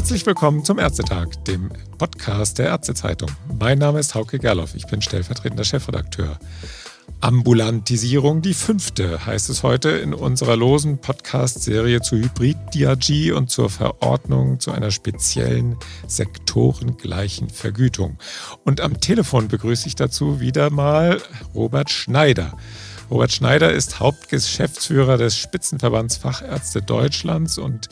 Herzlich 0.00 0.24
willkommen 0.24 0.64
zum 0.64 0.78
Ärztetag, 0.78 1.44
dem 1.46 1.70
Podcast 1.98 2.58
der 2.58 2.68
Ärztezeitung. 2.68 3.28
Mein 3.58 3.76
Name 3.76 4.00
ist 4.00 4.14
Hauke 4.14 4.38
Gerloff, 4.38 4.74
ich 4.74 4.86
bin 4.86 5.02
stellvertretender 5.02 5.62
Chefredakteur. 5.62 6.38
Ambulantisierung, 7.20 8.40
die 8.40 8.54
fünfte, 8.54 9.26
heißt 9.26 9.50
es 9.50 9.62
heute 9.62 9.90
in 9.90 10.14
unserer 10.14 10.56
losen 10.56 10.96
Podcast-Serie 11.02 12.00
zu 12.00 12.16
Hybrid-DRG 12.16 13.32
und 13.36 13.50
zur 13.50 13.68
Verordnung 13.68 14.58
zu 14.58 14.72
einer 14.72 14.90
speziellen 14.90 15.76
sektorengleichen 16.06 17.50
Vergütung. 17.50 18.16
Und 18.64 18.80
am 18.80 19.00
Telefon 19.00 19.48
begrüße 19.48 19.86
ich 19.86 19.96
dazu 19.96 20.40
wieder 20.40 20.70
mal 20.70 21.20
Robert 21.54 21.90
Schneider. 21.90 22.56
Robert 23.10 23.32
Schneider 23.32 23.72
ist 23.72 23.98
Hauptgeschäftsführer 23.98 25.18
des 25.18 25.36
Spitzenverbands 25.36 26.16
Fachärzte 26.16 26.80
Deutschlands 26.80 27.58
und 27.58 27.88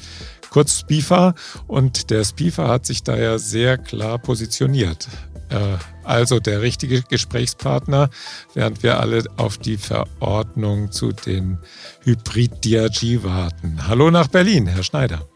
kurz 0.50 0.78
SPIFA. 0.78 1.34
Und 1.66 2.10
der 2.10 2.22
SPIFA 2.22 2.68
hat 2.68 2.86
sich 2.86 3.02
da 3.02 3.16
ja 3.16 3.38
sehr 3.38 3.78
klar 3.78 4.18
positioniert. 4.18 5.08
Äh, 5.50 5.76
also 6.04 6.38
der 6.38 6.62
richtige 6.62 7.02
Gesprächspartner, 7.02 8.10
während 8.54 8.84
wir 8.84 9.00
alle 9.00 9.24
auf 9.36 9.58
die 9.58 9.76
Verordnung 9.76 10.92
zu 10.92 11.10
den 11.10 11.58
Hybrid-DRG 12.04 13.24
warten. 13.24 13.88
Hallo 13.88 14.12
nach 14.12 14.28
Berlin, 14.28 14.68
Herr 14.68 14.84
Schneider. 14.84 15.28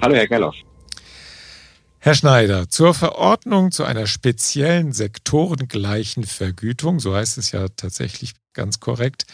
Hallo, 0.00 0.14
Herr 0.14 0.26
Gerloff. 0.26 0.56
Herr 2.00 2.14
Schneider, 2.14 2.68
zur 2.70 2.94
Verordnung 2.94 3.72
zu 3.72 3.84
einer 3.84 4.06
speziellen 4.06 4.92
sektorengleichen 4.92 6.24
Vergütung, 6.24 7.00
so 7.00 7.14
heißt 7.14 7.36
es 7.38 7.50
ja 7.52 7.66
tatsächlich 7.68 8.34
ganz 8.58 8.80
korrekt, 8.80 9.24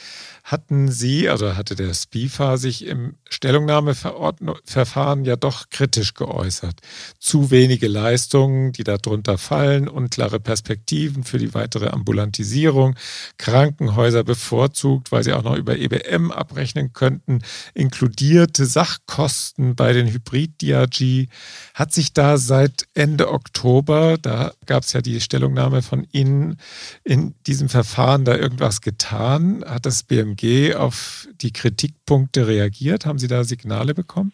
hatten 0.44 0.92
Sie, 0.92 1.30
also 1.30 1.56
hatte 1.56 1.74
der 1.74 1.94
SPIFA 1.94 2.58
sich 2.58 2.84
im 2.84 3.14
Stellungnahmeverfahren 3.30 5.24
ja 5.24 5.36
doch 5.36 5.70
kritisch 5.70 6.12
geäußert. 6.12 6.80
Zu 7.18 7.50
wenige 7.50 7.88
Leistungen, 7.88 8.72
die 8.72 8.84
darunter 8.84 9.38
fallen, 9.38 9.88
unklare 9.88 10.40
Perspektiven 10.40 11.24
für 11.24 11.38
die 11.38 11.54
weitere 11.54 11.88
Ambulantisierung, 11.88 12.94
Krankenhäuser 13.38 14.22
bevorzugt, 14.22 15.12
weil 15.12 15.24
sie 15.24 15.32
auch 15.32 15.44
noch 15.44 15.56
über 15.56 15.78
EBM 15.78 16.30
abrechnen 16.30 16.92
könnten, 16.92 17.40
inkludierte 17.72 18.66
Sachkosten 18.66 19.74
bei 19.74 19.94
den 19.94 20.08
Hybrid-DRG. 20.08 21.28
Hat 21.72 21.94
sich 21.94 22.12
da 22.12 22.36
seit 22.36 22.86
Ende 22.92 23.30
Oktober, 23.30 24.18
da 24.20 24.52
gab 24.66 24.82
es 24.82 24.92
ja 24.92 25.00
die 25.00 25.22
Stellungnahme 25.22 25.80
von 25.80 26.06
Ihnen, 26.12 26.58
in 27.02 27.34
diesem 27.46 27.70
Verfahren 27.70 28.26
da 28.26 28.36
irgendwas 28.36 28.82
getan? 28.82 29.13
Hat 29.14 29.86
das 29.86 30.02
BMG 30.02 30.34
BMG 30.34 30.76
auf 30.76 31.28
die 31.40 31.52
Kritikpunkte 31.52 32.46
reagiert? 32.46 33.06
Haben 33.06 33.18
Sie 33.18 33.28
da 33.28 33.44
Signale 33.44 33.94
bekommen? 33.94 34.32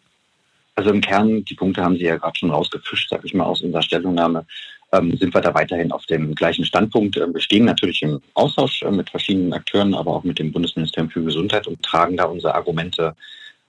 Also 0.75 0.91
im 0.91 1.00
Kern, 1.00 1.45
die 1.45 1.55
Punkte 1.55 1.83
haben 1.83 1.97
Sie 1.97 2.05
ja 2.05 2.17
gerade 2.17 2.39
schon 2.39 2.50
rausgefischt, 2.50 3.11
sage 3.11 3.27
ich 3.27 3.34
mal, 3.34 3.45
aus 3.45 3.61
unserer 3.61 3.83
Stellungnahme. 3.83 4.47
Ähm, 4.92 5.17
sind 5.17 5.34
wir 5.34 5.41
da 5.41 5.55
weiterhin 5.55 5.92
auf 5.92 6.06
dem 6.06 6.34
gleichen 6.34 6.64
Standpunkt. 6.64 7.17
Ähm, 7.17 7.34
wir 7.34 7.41
stehen 7.41 7.64
natürlich 7.64 8.03
im 8.03 8.20
Austausch 8.34 8.83
äh, 8.83 8.91
mit 8.91 9.11
verschiedenen 9.11 9.53
Akteuren, 9.53 9.95
aber 9.95 10.12
auch 10.12 10.25
mit 10.25 10.39
dem 10.39 10.50
Bundesministerium 10.50 11.11
für 11.11 11.22
Gesundheit 11.22 11.67
und 11.67 11.83
tragen 11.83 12.17
da 12.17 12.25
unsere 12.25 12.55
Argumente 12.55 13.15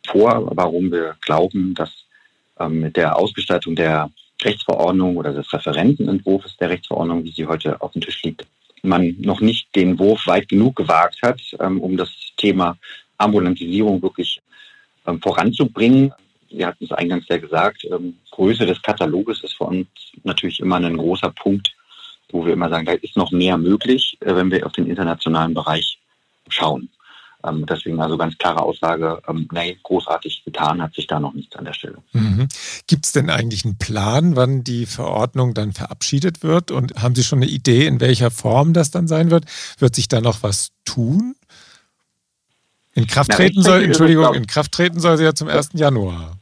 vor, 0.08 0.50
warum 0.56 0.92
wir 0.92 1.16
glauben, 1.22 1.76
dass 1.76 1.92
ähm, 2.60 2.80
mit 2.80 2.98
der 2.98 3.18
Ausgestaltung 3.18 3.76
der 3.76 4.10
Rechtsverordnung 4.42 5.18
oder 5.18 5.34
des 5.34 5.52
Referentenentwurfs 5.54 6.58
der 6.58 6.70
Rechtsverordnung, 6.70 7.24
wie 7.24 7.32
sie 7.32 7.46
heute 7.46 7.80
auf 7.82 7.92
dem 7.92 8.02
Tisch 8.02 8.24
liegt, 8.24 8.46
man 8.84 9.16
noch 9.20 9.42
nicht 9.42 9.76
den 9.76 9.98
Wurf 10.00 10.28
weit 10.28 10.50
genug 10.50 10.76
gewagt 10.76 11.22
hat, 11.22 11.42
ähm, 11.60 11.80
um 11.80 11.98
das 11.98 12.10
Thema 12.38 12.78
Ambulantisierung 13.18 14.02
wirklich 14.02 14.42
ähm, 15.06 15.22
voranzubringen. 15.22 16.14
Sie 16.50 16.66
hatten 16.66 16.84
es 16.84 16.92
eingangs 16.92 17.26
ja 17.30 17.38
gesagt, 17.38 17.86
ähm, 17.86 18.18
Größe 18.32 18.66
des 18.66 18.82
Kataloges 18.82 19.44
ist 19.44 19.54
für 19.54 19.66
uns 19.66 19.88
natürlich 20.24 20.60
immer 20.60 20.78
ein 20.78 20.98
großer 20.98 21.32
Punkt, 21.32 21.74
wo 22.32 22.46
wir 22.46 22.54
immer 22.54 22.70
sagen, 22.70 22.86
da 22.86 22.94
ist 22.94 23.18
noch 23.18 23.32
mehr 23.32 23.58
möglich, 23.58 24.18
äh, 24.22 24.36
wenn 24.36 24.52
wir 24.52 24.66
auf 24.66 24.74
den 24.74 24.88
internationalen 24.88 25.54
Bereich 25.54 25.98
schauen. 26.50 26.90
Ähm, 27.44 27.66
deswegen 27.68 28.00
also 28.02 28.18
ganz 28.18 28.38
klare 28.38 28.62
Aussage, 28.62 29.22
ähm, 29.28 29.48
nee, 29.52 29.78
großartig 29.84 30.44
getan 30.46 30.82
hat 30.82 30.94
sich 30.94 31.08
da 31.08 31.20
noch 31.20 31.34
nichts 31.34 31.56
an 31.56 31.66
der 31.66 31.74
Stelle. 31.74 31.98
Mhm. 32.14 32.48
Gibt 32.88 33.06
es 33.06 33.12
denn 33.12 33.30
eigentlich 33.30 33.66
einen 33.66 33.78
Plan, 33.78 34.36
wann 34.36 34.64
die 34.64 34.86
Verordnung 34.86 35.54
dann 35.54 35.74
verabschiedet 35.74 36.44
wird? 36.44 36.72
Und 36.72 37.02
haben 37.02 37.16
Sie 37.16 37.24
schon 37.24 37.40
eine 37.40 37.52
Idee, 37.52 37.86
in 37.88 38.00
welcher 38.00 38.32
Form 38.32 38.74
das 38.74 38.92
dann 38.92 39.08
sein 39.08 39.32
wird? 39.32 39.46
Wird 39.80 39.96
sich 39.96 40.08
da 40.08 40.22
noch 40.22 40.44
was 40.44 40.72
tun? 40.86 41.36
In 42.94 43.08
Kraft 43.08 43.32
treten 43.32 43.62
soll, 43.62 43.84
Entschuldigung, 43.84 44.34
in 44.34 44.48
Kraft 44.48 44.74
treten 44.74 45.00
soll 45.00 45.18
sie 45.18 45.24
ja 45.24 45.34
zum 45.34 45.48
1. 45.48 45.70
Januar. 45.74 46.38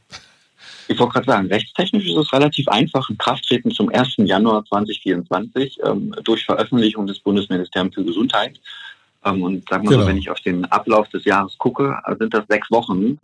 Ich 0.88 0.98
wollte 0.98 1.12
gerade 1.12 1.26
sagen, 1.26 1.46
rechtstechnisch 1.46 2.04
ist 2.04 2.16
es 2.16 2.32
relativ 2.32 2.66
einfach. 2.66 3.08
In 3.08 3.16
Kraft 3.16 3.44
treten 3.44 3.70
zum 3.70 3.90
1. 3.90 4.16
Januar 4.18 4.64
2024 4.64 5.78
ähm, 5.84 6.12
durch 6.24 6.44
Veröffentlichung 6.44 7.06
des 7.06 7.20
Bundesministeriums 7.20 7.94
für 7.94 8.04
Gesundheit. 8.04 8.60
Ähm, 9.24 9.42
und 9.42 9.68
sagen 9.68 9.84
wir 9.84 9.90
genau. 9.90 10.02
so, 10.02 10.08
wenn 10.08 10.18
ich 10.18 10.30
auf 10.30 10.40
den 10.40 10.64
Ablauf 10.66 11.08
des 11.08 11.24
Jahres 11.24 11.56
gucke, 11.58 11.98
sind 12.18 12.32
das 12.32 12.44
sechs 12.48 12.70
Wochen. 12.70 13.18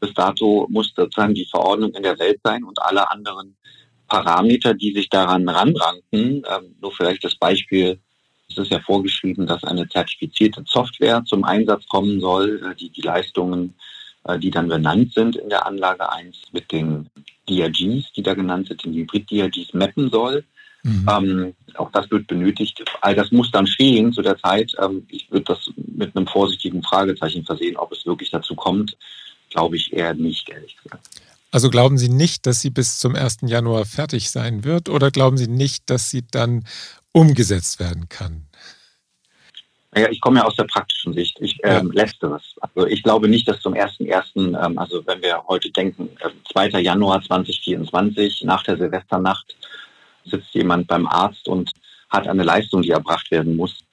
Bis 0.00 0.12
dato 0.12 0.66
muss 0.70 0.92
sozusagen 0.94 1.34
die 1.34 1.46
Verordnung 1.50 1.92
in 1.94 2.02
der 2.02 2.18
Welt 2.18 2.40
sein 2.44 2.64
und 2.64 2.80
alle 2.82 3.10
anderen 3.10 3.56
Parameter, 4.08 4.74
die 4.74 4.92
sich 4.92 5.08
daran 5.08 5.48
ranranken, 5.48 6.42
ähm, 6.48 6.76
nur 6.80 6.92
vielleicht 6.92 7.24
das 7.24 7.34
Beispiel, 7.36 7.98
es 8.48 8.58
ist 8.58 8.70
ja 8.70 8.80
vorgeschrieben, 8.80 9.46
dass 9.46 9.64
eine 9.64 9.88
zertifizierte 9.88 10.62
Software 10.66 11.24
zum 11.24 11.44
Einsatz 11.44 11.86
kommen 11.88 12.20
soll, 12.20 12.62
äh, 12.64 12.74
die 12.76 12.90
die 12.90 13.02
Leistungen, 13.02 13.74
äh, 14.24 14.38
die 14.38 14.50
dann 14.50 14.68
benannt 14.68 15.12
sind 15.14 15.36
in 15.36 15.48
der 15.48 15.66
Anlage 15.66 16.10
1 16.10 16.52
mit 16.52 16.70
den 16.70 17.10
DRGs, 17.48 18.12
die 18.12 18.22
da 18.22 18.34
genannt 18.34 18.68
sind, 18.68 18.84
den 18.84 18.94
Hybrid-DRGs 18.94 19.74
mappen 19.74 20.10
soll. 20.10 20.44
Mhm. 20.82 21.06
Ähm, 21.10 21.54
auch 21.78 21.90
das 21.92 22.10
wird 22.10 22.26
benötigt. 22.26 22.82
All 23.00 23.14
das 23.14 23.30
muss 23.32 23.50
dann 23.50 23.66
stehen 23.66 24.12
zu 24.12 24.22
der 24.22 24.38
Zeit. 24.38 24.72
Ähm, 24.80 25.06
ich 25.08 25.30
würde 25.30 25.44
das 25.44 25.70
mit 25.76 26.16
einem 26.16 26.26
vorsichtigen 26.26 26.82
Fragezeichen 26.82 27.44
versehen, 27.44 27.76
ob 27.76 27.92
es 27.92 28.06
wirklich 28.06 28.30
dazu 28.30 28.54
kommt. 28.54 28.96
Glaube 29.50 29.76
ich 29.76 29.92
eher 29.92 30.14
nicht, 30.14 30.48
ehrlich 30.48 30.76
gesagt. 30.82 31.08
Also 31.52 31.70
glauben 31.70 31.96
Sie 31.96 32.08
nicht, 32.08 32.46
dass 32.46 32.60
sie 32.60 32.70
bis 32.70 32.98
zum 32.98 33.14
1. 33.14 33.38
Januar 33.42 33.86
fertig 33.86 34.30
sein 34.30 34.64
wird 34.64 34.88
oder 34.88 35.10
glauben 35.10 35.38
Sie 35.38 35.46
nicht, 35.46 35.88
dass 35.88 36.10
sie 36.10 36.26
dann 36.30 36.64
umgesetzt 37.12 37.80
werden 37.80 38.08
kann? 38.08 38.46
Naja, 39.96 40.08
ich 40.10 40.20
komme 40.20 40.40
ja 40.40 40.44
aus 40.44 40.56
der 40.56 40.64
praktischen 40.64 41.14
Sicht. 41.14 41.38
Ich 41.40 41.58
ähm, 41.62 41.90
ja. 41.94 42.02
letzteres. 42.02 42.42
Also 42.60 42.86
ich 42.86 43.02
glaube 43.02 43.28
nicht, 43.28 43.48
dass 43.48 43.60
zum 43.60 43.72
1.1., 43.72 44.62
ähm, 44.62 44.78
also 44.78 45.06
wenn 45.06 45.22
wir 45.22 45.42
heute 45.48 45.70
denken, 45.70 46.10
äh, 46.20 46.28
2. 46.52 46.80
Januar 46.80 47.22
2024, 47.22 48.42
nach 48.44 48.62
der 48.62 48.76
Silvesternacht, 48.76 49.56
sitzt 50.26 50.54
jemand 50.54 50.86
beim 50.86 51.06
Arzt 51.06 51.48
und 51.48 51.72
hat 52.08 52.28
eine 52.28 52.42
Leistung, 52.42 52.82
die 52.82 52.90
erbracht 52.90 53.30
werden 53.30 53.56
muss, 53.56 53.84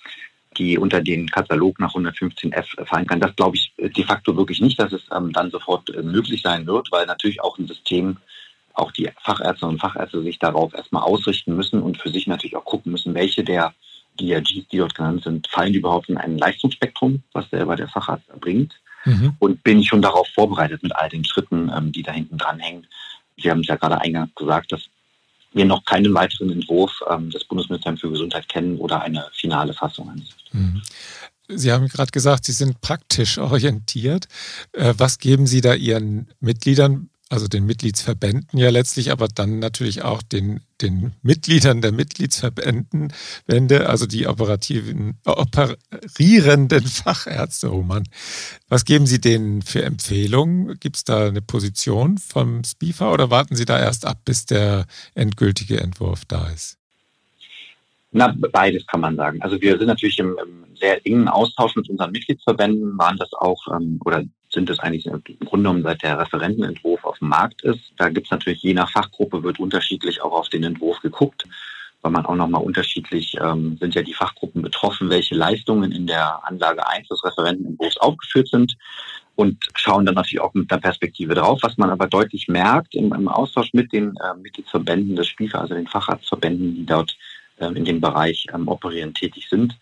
die 0.57 0.77
unter 0.77 1.01
den 1.01 1.29
Katalog 1.29 1.79
nach 1.79 1.95
115f 1.95 2.85
fallen 2.85 3.07
kann. 3.07 3.19
Das 3.19 3.35
glaube 3.35 3.57
ich 3.57 3.73
de 3.77 4.03
facto 4.03 4.35
wirklich 4.35 4.61
nicht, 4.61 4.79
dass 4.79 4.91
es 4.91 5.01
ähm, 5.15 5.31
dann 5.33 5.51
sofort 5.51 5.89
äh, 5.89 6.03
möglich 6.03 6.41
sein 6.41 6.67
wird, 6.67 6.91
weil 6.91 7.05
natürlich 7.05 7.41
auch 7.41 7.57
ein 7.57 7.67
System, 7.67 8.17
auch 8.73 8.91
die 8.91 9.09
Fachärzte 9.21 9.65
und 9.65 9.79
Fachärzte 9.79 10.21
sich 10.23 10.39
darauf 10.39 10.73
erstmal 10.73 11.03
ausrichten 11.03 11.55
müssen 11.55 11.81
und 11.81 11.97
für 11.97 12.09
sich 12.09 12.27
natürlich 12.27 12.55
auch 12.55 12.65
gucken 12.65 12.91
müssen, 12.91 13.13
welche 13.13 13.43
der 13.43 13.73
DRGs, 14.19 14.67
die 14.71 14.77
dort 14.77 14.95
genannt 14.95 15.23
sind, 15.23 15.47
fallen 15.47 15.73
überhaupt 15.73 16.09
in 16.09 16.17
ein 16.17 16.37
Leistungsspektrum, 16.37 17.23
was 17.33 17.49
selber 17.49 17.75
der 17.75 17.87
Facharzt 17.87 18.29
erbringt. 18.29 18.73
Mhm. 19.05 19.35
Und 19.39 19.63
bin 19.63 19.79
ich 19.79 19.87
schon 19.87 20.01
darauf 20.01 20.27
vorbereitet 20.29 20.81
mit 20.81 20.95
all 20.95 21.09
den 21.09 21.25
Schritten, 21.25 21.71
ähm, 21.75 21.91
die 21.91 22.03
da 22.03 22.11
hinten 22.11 22.37
dran 22.37 22.59
hängen. 22.59 22.87
Sie 23.37 23.49
haben 23.49 23.61
es 23.61 23.67
ja 23.67 23.75
gerade 23.75 23.99
eingangs 23.99 24.33
gesagt, 24.35 24.71
dass 24.71 24.89
wir 25.53 25.65
noch 25.65 25.85
keinen 25.85 26.13
weiteren 26.13 26.51
Entwurf 26.51 26.91
ähm, 27.09 27.29
des 27.29 27.45
Bundesministeriums 27.45 28.01
für 28.01 28.09
Gesundheit 28.09 28.47
kennen 28.49 28.77
oder 28.77 29.01
eine 29.01 29.27
finale 29.33 29.73
Fassung 29.73 30.09
Mhm. 30.51 30.81
Sie 31.49 31.71
haben 31.71 31.87
gerade 31.87 32.11
gesagt, 32.11 32.45
Sie 32.45 32.51
sind 32.51 32.81
praktisch 32.81 33.37
orientiert. 33.37 34.27
Äh, 34.71 34.93
was 34.97 35.19
geben 35.19 35.47
Sie 35.47 35.61
da 35.61 35.73
Ihren 35.73 36.27
Mitgliedern 36.39 37.09
also 37.29 37.47
den 37.47 37.65
Mitgliedsverbänden 37.65 38.59
ja 38.59 38.69
letztlich, 38.69 39.11
aber 39.11 39.27
dann 39.27 39.59
natürlich 39.59 40.03
auch 40.03 40.21
den, 40.21 40.61
den 40.81 41.13
Mitgliedern 41.21 41.81
der 41.81 41.91
Mitgliedsverbänden, 41.91 43.11
Wende, 43.47 43.89
also 43.89 44.05
die 44.05 44.27
operativen, 44.27 45.17
operierenden 45.25 46.83
Fachärzte, 46.85 47.73
oh 47.73 47.81
Mann. 47.81 48.03
Was 48.69 48.85
geben 48.85 49.07
Sie 49.07 49.19
denen 49.19 49.61
für 49.61 49.83
Empfehlungen? 49.83 50.79
Gibt 50.79 50.97
es 50.97 51.03
da 51.03 51.27
eine 51.27 51.41
Position 51.41 52.17
vom 52.17 52.63
SPIFA 52.63 53.11
oder 53.11 53.29
warten 53.29 53.55
Sie 53.55 53.65
da 53.65 53.79
erst 53.79 54.05
ab, 54.05 54.19
bis 54.25 54.45
der 54.45 54.85
endgültige 55.15 55.79
Entwurf 55.79 56.25
da 56.25 56.49
ist? 56.49 56.77
Na, 58.11 58.35
beides 58.51 58.85
kann 58.85 59.01
man 59.01 59.15
sagen. 59.15 59.41
Also 59.41 59.59
wir 59.59 59.77
sind 59.79 59.87
natürlich 59.87 60.19
im, 60.19 60.37
im 60.37 60.75
sehr 60.75 61.03
engen 61.05 61.27
Austausch 61.27 61.75
mit 61.75 61.89
unseren 61.89 62.11
Mitgliedsverbänden, 62.11 62.95
waren 62.97 63.17
das 63.17 63.33
auch 63.33 63.59
ähm, 63.75 63.99
oder 64.05 64.23
sind 64.53 64.69
es 64.69 64.79
eigentlich 64.79 65.07
im 65.07 65.21
Grunde 65.23 65.63
genommen 65.63 65.83
seit 65.83 66.03
der 66.03 66.19
Referentenentwurf 66.19 67.03
auf 67.03 67.19
dem 67.19 67.29
Markt 67.29 67.63
ist. 67.63 67.91
Da 67.97 68.09
gibt 68.09 68.27
es 68.27 68.31
natürlich 68.31 68.61
je 68.61 68.73
nach 68.73 68.91
Fachgruppe 68.91 69.43
wird 69.43 69.59
unterschiedlich 69.59 70.21
auch 70.21 70.31
auf 70.31 70.49
den 70.49 70.63
Entwurf 70.63 70.99
geguckt, 71.01 71.45
weil 72.01 72.11
man 72.11 72.25
auch 72.25 72.35
nochmal 72.35 72.61
unterschiedlich 72.61 73.35
ähm, 73.41 73.77
sind 73.79 73.95
ja 73.95 74.03
die 74.03 74.13
Fachgruppen 74.13 74.61
betroffen, 74.61 75.09
welche 75.09 75.35
Leistungen 75.35 75.91
in 75.91 76.07
der 76.07 76.45
Anlage 76.45 76.87
1 76.87 77.07
des 77.07 77.23
Referentenentwurfs 77.23 77.97
aufgeführt 77.97 78.47
sind. 78.47 78.77
und 79.35 79.57
schauen 79.73 80.05
dann 80.05 80.15
natürlich 80.15 80.41
auch 80.41 80.53
mit 80.53 80.71
einer 80.71 80.81
Perspektive 80.81 81.33
drauf. 81.33 81.59
Was 81.63 81.77
man 81.77 81.89
aber 81.89 82.07
deutlich 82.07 82.47
merkt 82.47 82.93
im, 82.93 83.13
im 83.13 83.27
Austausch 83.27 83.73
mit 83.73 83.91
den 83.91 84.15
äh, 84.17 84.37
Mitgliedsverbänden 84.39 85.15
des 85.15 85.27
SPIFA, 85.29 85.59
also 85.59 85.73
den 85.73 85.87
Facharztverbänden, 85.87 86.75
die 86.75 86.85
dort 86.85 87.17
äh, 87.57 87.65
in 87.65 87.85
dem 87.85 87.99
Bereich 87.99 88.45
ähm, 88.53 88.67
operieren 88.67 89.13
tätig 89.13 89.47
sind, 89.49 89.75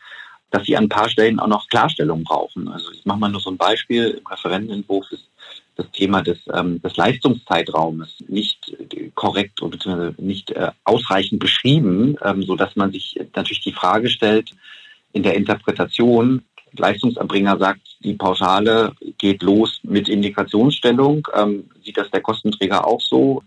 dass 0.52 0.66
sie 0.66 0.78
an 0.78 0.86
ein 0.86 0.90
paar 0.90 1.10
Stellen 1.10 1.40
auch 1.40 1.48
noch 1.48 1.68
Klarstellung 1.70 2.24
brauchen. 2.24 2.68
Also 2.68 2.92
ich 2.92 3.06
mache 3.06 3.20
mal 3.20 3.30
nur 3.30 3.42
so 3.42 3.50
ein 3.50 3.58
Beispiel. 3.58 4.20
Im 4.20 4.28
Referentenentwurf 4.28 5.12
ist 5.12 5.26
das 5.76 5.90
Thema 5.92 6.22
des, 6.22 6.38
ähm, 6.54 6.82
des 6.82 6.96
Leistungszeitraumes 6.98 8.24
nicht 8.28 8.76
äh, 8.92 9.10
korrekt 9.16 9.62
oder 9.62 10.14
nicht 10.18 10.52
äh, 10.52 10.72
ausreichend 10.84 11.40
beschrieben, 11.40 12.18
ähm, 12.24 12.44
so 12.44 12.56
dass 12.56 12.76
man 12.76 12.92
sich 12.92 13.20
natürlich 13.36 13.62
die 13.62 13.72
Frage 13.72 14.10
stellt 14.10 14.52
in 15.14 15.24
der 15.24 15.36
Interpretation, 15.36 16.44
Leistungserbringer 16.74 17.58
sagt, 17.58 17.82
die 18.00 18.14
Pauschale 18.14 18.94
geht 19.18 19.44
los 19.44 19.80
mit 19.84 20.08
Indikationsstellung. 20.08 21.28
Ähm, 21.36 21.70
sieht 21.84 21.98
das 21.98 22.10
der 22.12 22.22
Kostenträger 22.22 22.88
auch 22.88 23.02
so? 23.02 23.44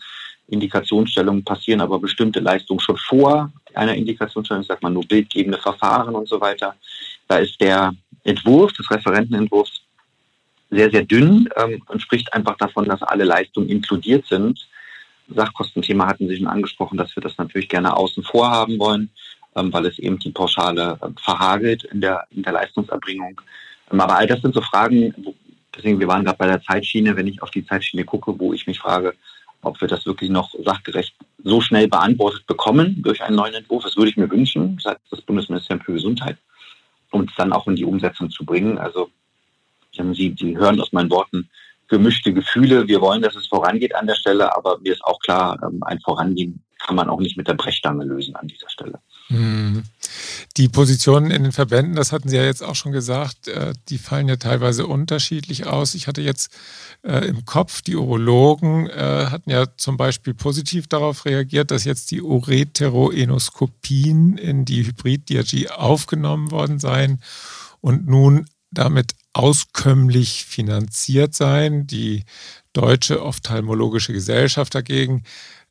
Indikationsstellungen 0.48 1.44
passieren 1.44 1.80
aber 1.80 1.98
bestimmte 1.98 2.40
Leistungen 2.40 2.80
schon 2.80 2.96
vor 2.96 3.50
einer 3.74 3.94
Indikationsstellung, 3.94 4.62
sagt 4.62 4.82
man 4.82 4.92
nur 4.92 5.04
bildgebende 5.06 5.58
Verfahren 5.58 6.14
und 6.14 6.28
so 6.28 6.40
weiter. 6.40 6.74
Da 7.28 7.38
ist 7.38 7.60
der 7.60 7.94
Entwurf 8.24 8.72
des 8.72 8.90
Referentenentwurfs 8.90 9.82
sehr, 10.70 10.90
sehr 10.90 11.04
dünn 11.04 11.48
ähm, 11.56 11.82
und 11.88 12.02
spricht 12.02 12.32
einfach 12.32 12.56
davon, 12.56 12.86
dass 12.86 13.02
alle 13.02 13.24
Leistungen 13.24 13.68
inkludiert 13.68 14.26
sind. 14.26 14.68
Sachkostenthema 15.28 16.06
hatten 16.06 16.28
Sie 16.28 16.36
schon 16.36 16.46
angesprochen, 16.46 16.98
dass 16.98 17.14
wir 17.16 17.22
das 17.22 17.38
natürlich 17.38 17.68
gerne 17.68 17.96
außen 17.96 18.22
vor 18.22 18.50
haben 18.50 18.78
wollen, 18.78 19.10
ähm, 19.56 19.72
weil 19.72 19.86
es 19.86 19.98
eben 19.98 20.18
die 20.18 20.30
Pauschale 20.30 20.98
äh, 21.00 21.08
verhagelt 21.20 21.84
in 21.84 22.00
der, 22.00 22.26
in 22.30 22.42
der 22.42 22.52
Leistungserbringung. 22.52 23.40
Ähm, 23.92 24.00
aber 24.00 24.16
all 24.16 24.26
das 24.26 24.42
sind 24.42 24.54
so 24.54 24.60
Fragen, 24.60 25.14
wo, 25.18 25.34
deswegen, 25.76 26.00
wir 26.00 26.08
waren 26.08 26.24
gerade 26.24 26.38
bei 26.38 26.46
der 26.46 26.62
Zeitschiene, 26.62 27.16
wenn 27.16 27.26
ich 27.26 27.42
auf 27.42 27.50
die 27.50 27.64
Zeitschiene 27.64 28.04
gucke, 28.04 28.38
wo 28.38 28.52
ich 28.52 28.66
mich 28.66 28.78
frage, 28.78 29.14
ob 29.64 29.80
wir 29.80 29.88
das 29.88 30.06
wirklich 30.06 30.30
noch 30.30 30.54
sachgerecht 30.64 31.14
so 31.42 31.60
schnell 31.60 31.88
beantwortet 31.88 32.46
bekommen 32.46 33.02
durch 33.02 33.22
einen 33.22 33.36
neuen 33.36 33.54
Entwurf. 33.54 33.84
Das 33.84 33.96
würde 33.96 34.10
ich 34.10 34.16
mir 34.16 34.30
wünschen, 34.30 34.78
sagt 34.82 35.00
das 35.10 35.20
Bundesministerium 35.22 35.84
für 35.84 35.92
Gesundheit, 35.92 36.38
um 37.10 37.22
es 37.22 37.34
dann 37.36 37.52
auch 37.52 37.66
in 37.66 37.76
die 37.76 37.84
Umsetzung 37.84 38.30
zu 38.30 38.44
bringen. 38.44 38.78
Also 38.78 39.10
Sie, 39.92 40.34
Sie 40.38 40.56
hören 40.56 40.80
aus 40.80 40.92
meinen 40.92 41.10
Worten 41.10 41.48
gemischte 41.88 42.32
Gefühle. 42.32 42.88
Wir 42.88 43.00
wollen, 43.00 43.22
dass 43.22 43.36
es 43.36 43.46
vorangeht 43.46 43.94
an 43.94 44.06
der 44.06 44.14
Stelle, 44.14 44.54
aber 44.56 44.78
mir 44.78 44.92
ist 44.92 45.04
auch 45.04 45.20
klar, 45.20 45.58
ähm, 45.62 45.82
ein 45.82 46.00
Vorangehen 46.00 46.64
kann 46.78 46.96
man 46.96 47.08
auch 47.08 47.20
nicht 47.20 47.36
mit 47.36 47.48
der 47.48 47.54
Brechstange 47.54 48.04
lösen 48.04 48.34
an 48.36 48.48
dieser 48.48 48.68
Stelle. 48.68 49.00
Hm. 49.28 49.84
Die 50.56 50.68
Positionen 50.68 51.30
in 51.30 51.42
den 51.42 51.52
Verbänden, 51.52 51.96
das 51.96 52.12
hatten 52.12 52.28
Sie 52.28 52.36
ja 52.36 52.44
jetzt 52.44 52.62
auch 52.62 52.74
schon 52.74 52.92
gesagt, 52.92 53.48
äh, 53.48 53.72
die 53.88 53.98
fallen 53.98 54.28
ja 54.28 54.36
teilweise 54.36 54.86
unterschiedlich 54.86 55.66
aus. 55.66 55.94
Ich 55.94 56.06
hatte 56.06 56.20
jetzt 56.20 56.52
äh, 57.02 57.26
im 57.26 57.44
Kopf, 57.44 57.82
die 57.82 57.96
Urologen 57.96 58.88
äh, 58.88 59.26
hatten 59.30 59.50
ja 59.50 59.66
zum 59.76 59.96
Beispiel 59.96 60.34
positiv 60.34 60.86
darauf 60.86 61.24
reagiert, 61.24 61.70
dass 61.70 61.84
jetzt 61.84 62.10
die 62.10 62.22
Ureteroenoskopien 62.22 64.36
in 64.36 64.64
die 64.64 64.86
Hybrid-DRG 64.86 65.70
aufgenommen 65.70 66.50
worden 66.50 66.78
seien 66.78 67.20
und 67.80 68.06
nun 68.06 68.46
damit 68.70 69.12
auskömmlich 69.32 70.44
finanziert 70.44 71.34
seien. 71.34 71.86
Die 71.86 72.24
Deutsche 72.72 73.24
Ophthalmologische 73.24 74.12
Gesellschaft 74.12 74.74
dagegen, 74.74 75.22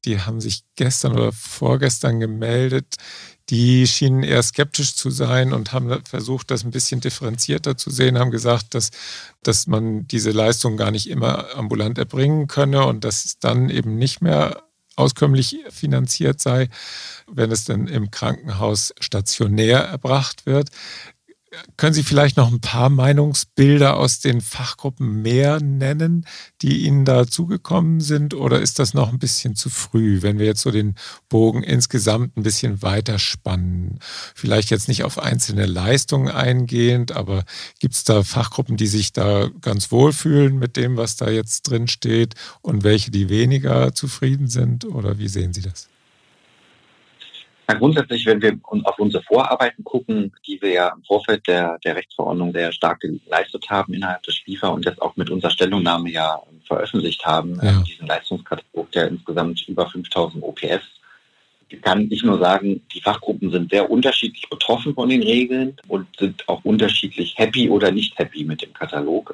die 0.05 0.19
haben 0.19 0.41
sich 0.41 0.63
gestern 0.75 1.13
oder 1.13 1.31
vorgestern 1.31 2.19
gemeldet, 2.19 2.95
die 3.49 3.87
schienen 3.87 4.23
eher 4.23 4.41
skeptisch 4.41 4.95
zu 4.95 5.09
sein 5.09 5.53
und 5.53 5.73
haben 5.73 6.03
versucht, 6.05 6.49
das 6.51 6.63
ein 6.63 6.71
bisschen 6.71 7.01
differenzierter 7.01 7.77
zu 7.77 7.89
sehen, 7.89 8.17
haben 8.17 8.31
gesagt, 8.31 8.73
dass, 8.73 8.91
dass 9.43 9.67
man 9.67 10.07
diese 10.07 10.31
Leistung 10.31 10.77
gar 10.77 10.91
nicht 10.91 11.09
immer 11.09 11.55
ambulant 11.55 11.97
erbringen 11.97 12.47
könne 12.47 12.85
und 12.85 13.03
dass 13.03 13.25
es 13.25 13.39
dann 13.39 13.69
eben 13.69 13.97
nicht 13.97 14.21
mehr 14.21 14.63
auskömmlich 14.95 15.57
finanziert 15.69 16.39
sei, 16.39 16.69
wenn 17.27 17.51
es 17.51 17.65
dann 17.65 17.87
im 17.87 18.11
Krankenhaus 18.11 18.93
stationär 18.99 19.79
erbracht 19.79 20.45
wird. 20.45 20.69
Können 21.77 21.93
Sie 21.93 22.03
vielleicht 22.03 22.37
noch 22.37 22.51
ein 22.51 22.61
paar 22.61 22.89
Meinungsbilder 22.89 23.97
aus 23.97 24.19
den 24.19 24.41
Fachgruppen 24.41 25.21
mehr 25.21 25.59
nennen, 25.59 26.25
die 26.61 26.85
Ihnen 26.85 27.05
da 27.05 27.27
zugekommen 27.27 28.01
sind? 28.01 28.33
Oder 28.33 28.61
ist 28.61 28.79
das 28.79 28.93
noch 28.93 29.11
ein 29.11 29.19
bisschen 29.19 29.55
zu 29.55 29.69
früh, 29.69 30.21
wenn 30.21 30.39
wir 30.39 30.45
jetzt 30.45 30.61
so 30.61 30.71
den 30.71 30.95
Bogen 31.29 31.61
insgesamt 31.61 32.37
ein 32.37 32.43
bisschen 32.43 32.81
weiter 32.81 33.19
spannen? 33.19 33.99
Vielleicht 34.35 34.71
jetzt 34.71 34.87
nicht 34.87 35.03
auf 35.03 35.19
einzelne 35.19 35.65
Leistungen 35.65 36.29
eingehend, 36.29 37.11
aber 37.11 37.43
gibt 37.79 37.93
es 37.93 38.03
da 38.03 38.23
Fachgruppen, 38.23 38.77
die 38.77 38.87
sich 38.87 39.13
da 39.13 39.49
ganz 39.61 39.91
wohl 39.91 40.13
fühlen 40.13 40.57
mit 40.57 40.75
dem, 40.75 40.97
was 40.97 41.17
da 41.17 41.29
jetzt 41.29 41.63
drin 41.63 41.87
steht 41.87 42.33
und 42.61 42.83
welche, 42.83 43.11
die 43.11 43.29
weniger 43.29 43.93
zufrieden 43.93 44.47
sind? 44.47 44.85
Oder 44.85 45.19
wie 45.19 45.27
sehen 45.27 45.53
Sie 45.53 45.61
das? 45.61 45.87
Na, 47.67 47.75
grundsätzlich, 47.75 48.25
wenn 48.25 48.41
wir 48.41 48.57
auf 48.83 48.99
unsere 48.99 49.23
Vorarbeiten 49.23 49.83
gucken, 49.83 50.33
die 50.45 50.61
wir 50.61 50.71
ja 50.71 50.89
im 50.89 51.03
Vorfeld 51.03 51.47
der, 51.47 51.77
der 51.79 51.95
Rechtsverordnung 51.95 52.51
sehr 52.51 52.71
stark 52.73 52.99
geleistet 52.99 53.65
haben 53.69 53.93
innerhalb 53.93 54.21
des 54.23 54.35
SPIFA 54.35 54.67
und 54.67 54.85
jetzt 54.85 55.01
auch 55.01 55.15
mit 55.15 55.29
unserer 55.29 55.51
Stellungnahme 55.51 56.09
ja 56.09 56.41
veröffentlicht 56.65 57.25
haben, 57.25 57.55
ja. 57.55 57.69
Also 57.69 57.83
diesen 57.83 58.07
Leistungskatalog, 58.07 58.91
der 58.91 59.07
insgesamt 59.07 59.67
über 59.67 59.87
5000 59.87 60.43
OPS 60.43 60.81
kann 61.81 62.07
ich 62.11 62.23
nur 62.23 62.39
sagen, 62.39 62.81
die 62.93 63.01
Fachgruppen 63.01 63.51
sind 63.51 63.71
sehr 63.71 63.89
unterschiedlich 63.89 64.49
betroffen 64.49 64.93
von 64.93 65.09
den 65.09 65.23
Regeln 65.23 65.75
und 65.87 66.07
sind 66.17 66.47
auch 66.47 66.63
unterschiedlich 66.63 67.35
happy 67.37 67.69
oder 67.69 67.91
nicht 67.91 68.17
happy 68.17 68.43
mit 68.43 68.61
dem 68.61 68.73
Katalog. 68.73 69.33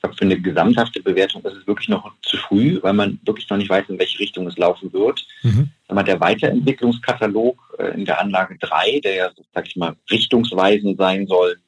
Ich 0.00 0.02
glaube, 0.02 0.16
für 0.16 0.24
eine 0.24 0.40
gesamthafte 0.40 1.02
Bewertung 1.02 1.42
ist 1.42 1.58
es 1.58 1.66
wirklich 1.66 1.90
noch 1.90 2.10
zu 2.22 2.38
früh, 2.38 2.78
weil 2.80 2.94
man 2.94 3.20
wirklich 3.26 3.50
noch 3.50 3.58
nicht 3.58 3.68
weiß, 3.68 3.84
in 3.90 3.98
welche 3.98 4.18
Richtung 4.18 4.46
es 4.46 4.56
laufen 4.56 4.90
wird. 4.94 5.26
Mhm. 5.42 5.68
Der 5.90 6.20
Weiterentwicklungskatalog 6.20 7.76
äh, 7.78 7.88
in 7.88 8.06
der 8.06 8.18
Anlage 8.18 8.56
3, 8.58 9.00
der 9.00 9.14
ja, 9.14 9.30
sag 9.54 9.68
ich 9.68 9.76
mal, 9.76 9.94
richtungsweisend 10.10 10.96
sein 10.96 11.26
soll, 11.26 11.58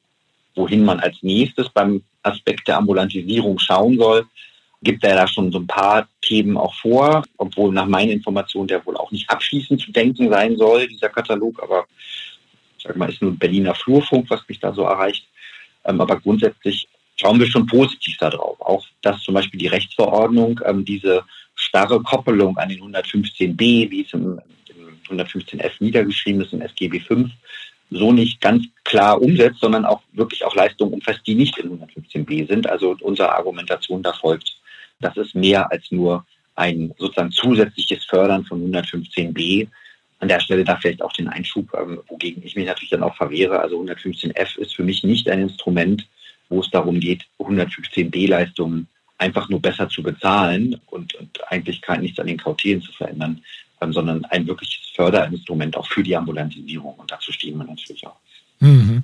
wohin 0.55 0.83
man 0.83 0.99
als 0.99 1.21
nächstes 1.21 1.69
beim 1.69 2.01
Aspekt 2.23 2.67
der 2.67 2.77
Ambulantisierung 2.77 3.59
schauen 3.59 3.99
soll, 3.99 4.25
gibt 4.81 5.03
er 5.03 5.15
da 5.15 5.27
schon 5.27 5.51
so 5.51 5.59
ein 5.59 5.67
paar 5.67 6.07
Themen 6.21 6.57
auch 6.57 6.73
vor, 6.73 7.23
obwohl 7.37 7.71
nach 7.71 7.85
meinen 7.85 8.09
Informationen 8.09 8.67
der 8.67 8.83
wohl 8.83 8.97
auch 8.97 9.11
nicht 9.11 9.29
abschließend 9.29 9.79
zu 9.79 9.91
denken 9.91 10.31
sein 10.31 10.57
soll, 10.57 10.87
dieser 10.87 11.09
Katalog, 11.09 11.61
aber 11.61 11.85
ich 12.79 12.83
sag 12.83 12.95
mal, 12.95 13.11
ist 13.11 13.21
nur 13.21 13.37
Berliner 13.37 13.75
Flurfunk, 13.75 14.27
was 14.31 14.41
mich 14.47 14.59
da 14.59 14.73
so 14.73 14.81
erreicht. 14.81 15.27
Ähm, 15.85 16.01
aber 16.01 16.19
grundsätzlich 16.19 16.87
schauen 17.23 17.39
wir 17.39 17.47
schon 17.47 17.65
positiv 17.65 18.17
darauf. 18.17 18.59
Auch 18.59 18.85
dass 19.01 19.21
zum 19.23 19.33
Beispiel 19.33 19.59
die 19.59 19.67
Rechtsverordnung 19.67 20.59
ähm, 20.65 20.83
diese 20.83 21.23
starre 21.55 22.01
Koppelung 22.01 22.57
an 22.57 22.69
den 22.69 22.81
115b, 22.81 23.89
wie 23.89 24.03
es 24.05 24.13
im, 24.13 24.39
im 25.09 25.17
115f 25.17 25.71
niedergeschrieben 25.79 26.41
ist, 26.41 26.53
im 26.53 26.61
SGB 26.61 26.99
5, 26.99 27.31
so 27.91 28.11
nicht 28.11 28.41
ganz 28.41 28.65
klar 28.83 29.21
umsetzt, 29.21 29.59
sondern 29.61 29.85
auch 29.85 30.01
wirklich 30.13 30.43
auch 30.43 30.55
Leistungen 30.55 30.93
umfasst, 30.93 31.21
die 31.25 31.35
nicht 31.35 31.57
in 31.59 31.79
115b 31.79 32.47
sind. 32.47 32.67
Also 32.67 32.97
unsere 33.01 33.33
Argumentation 33.35 34.03
da 34.03 34.13
folgt 34.13 34.57
das 34.99 35.17
ist 35.17 35.35
mehr 35.35 35.69
als 35.69 35.91
nur 35.91 36.25
ein 36.55 36.93
sozusagen 36.97 37.31
zusätzliches 37.31 38.05
Fördern 38.05 38.45
von 38.45 38.71
115b. 38.71 39.67
An 40.19 40.27
der 40.29 40.39
Stelle 40.39 40.63
da 40.63 40.77
vielleicht 40.77 41.01
auch 41.01 41.11
den 41.11 41.27
Einschub, 41.27 41.73
ähm, 41.73 41.99
wogegen 42.07 42.41
ich 42.43 42.55
mich 42.55 42.65
natürlich 42.65 42.91
dann 42.91 43.03
auch 43.03 43.15
verwehre. 43.15 43.59
Also 43.59 43.81
115f 43.81 44.57
ist 44.59 44.75
für 44.75 44.83
mich 44.83 45.03
nicht 45.03 45.27
ein 45.29 45.41
Instrument, 45.41 46.07
wo 46.53 46.61
es 46.61 46.69
darum 46.69 46.99
geht, 46.99 47.25
115b-Leistungen 47.39 48.87
einfach 49.17 49.49
nur 49.49 49.61
besser 49.61 49.89
zu 49.89 50.03
bezahlen 50.03 50.79
und, 50.87 51.15
und 51.15 51.39
eigentlich 51.51 51.81
kein 51.81 52.01
nichts 52.01 52.19
an 52.19 52.27
den 52.27 52.37
Kautelen 52.37 52.81
zu 52.81 52.91
verändern, 52.91 53.41
ähm, 53.81 53.91
sondern 53.91 54.23
ein 54.25 54.45
wirkliches 54.45 54.91
Förderinstrument 54.95 55.75
auch 55.75 55.87
für 55.87 56.03
die 56.03 56.15
Ambulantisierung. 56.15 56.93
Und 56.95 57.11
dazu 57.11 57.31
stehen 57.31 57.57
wir 57.57 57.65
natürlich 57.65 58.05
auch. 58.05 58.17
Mhm. 58.59 59.03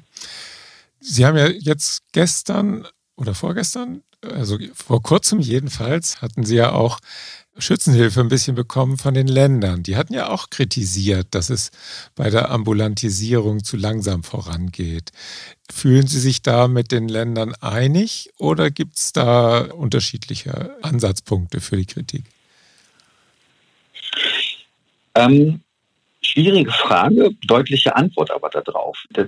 Sie 0.99 1.25
haben 1.25 1.37
ja 1.37 1.47
jetzt 1.47 2.03
gestern 2.11 2.85
oder 3.15 3.33
vorgestern 3.33 4.03
also 4.21 4.57
vor 4.73 5.01
kurzem 5.01 5.39
jedenfalls, 5.39 6.21
hatten 6.21 6.43
Sie 6.43 6.55
ja 6.55 6.71
auch 6.71 6.99
Schützenhilfe 7.57 8.21
ein 8.21 8.29
bisschen 8.29 8.55
bekommen 8.55 8.97
von 8.97 9.13
den 9.13 9.27
Ländern. 9.27 9.83
Die 9.83 9.97
hatten 9.97 10.13
ja 10.13 10.29
auch 10.29 10.49
kritisiert, 10.49 11.27
dass 11.31 11.49
es 11.49 11.71
bei 12.15 12.29
der 12.29 12.51
Ambulantisierung 12.51 13.63
zu 13.63 13.75
langsam 13.75 14.23
vorangeht. 14.23 15.11
Fühlen 15.71 16.07
Sie 16.07 16.19
sich 16.19 16.41
da 16.41 16.67
mit 16.67 16.91
den 16.91 17.09
Ländern 17.09 17.53
einig 17.55 18.29
oder 18.37 18.71
gibt 18.71 18.97
es 18.97 19.11
da 19.11 19.59
unterschiedliche 19.59 20.75
Ansatzpunkte 20.81 21.59
für 21.59 21.77
die 21.77 21.85
Kritik? 21.85 22.23
Ähm, 25.15 25.61
Schwierige 26.21 26.71
Frage, 26.71 27.29
deutliche 27.47 27.95
Antwort 27.95 28.29
aber 28.31 28.49
darauf. 28.49 29.05
Das 29.11 29.27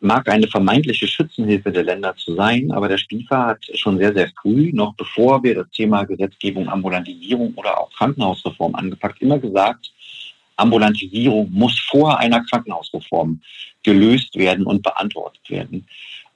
mag 0.00 0.26
eine 0.28 0.48
vermeintliche 0.48 1.06
Schützenhilfe 1.06 1.70
der 1.70 1.84
Länder 1.84 2.16
zu 2.16 2.34
sein, 2.34 2.72
aber 2.72 2.88
der 2.88 2.96
SPIFA 2.96 3.46
hat 3.46 3.66
schon 3.74 3.98
sehr, 3.98 4.14
sehr 4.14 4.30
früh, 4.40 4.70
noch 4.72 4.94
bevor 4.94 5.42
wir 5.42 5.54
das 5.54 5.70
Thema 5.70 6.04
Gesetzgebung, 6.04 6.68
Ambulantisierung 6.68 7.52
oder 7.56 7.78
auch 7.78 7.92
Krankenhausreform 7.92 8.74
angepackt, 8.74 9.20
immer 9.20 9.38
gesagt, 9.38 9.92
Ambulantisierung 10.56 11.50
muss 11.50 11.78
vor 11.78 12.18
einer 12.18 12.42
Krankenhausreform 12.44 13.40
gelöst 13.82 14.36
werden 14.36 14.64
und 14.66 14.82
beantwortet 14.82 15.48
werden. 15.48 15.86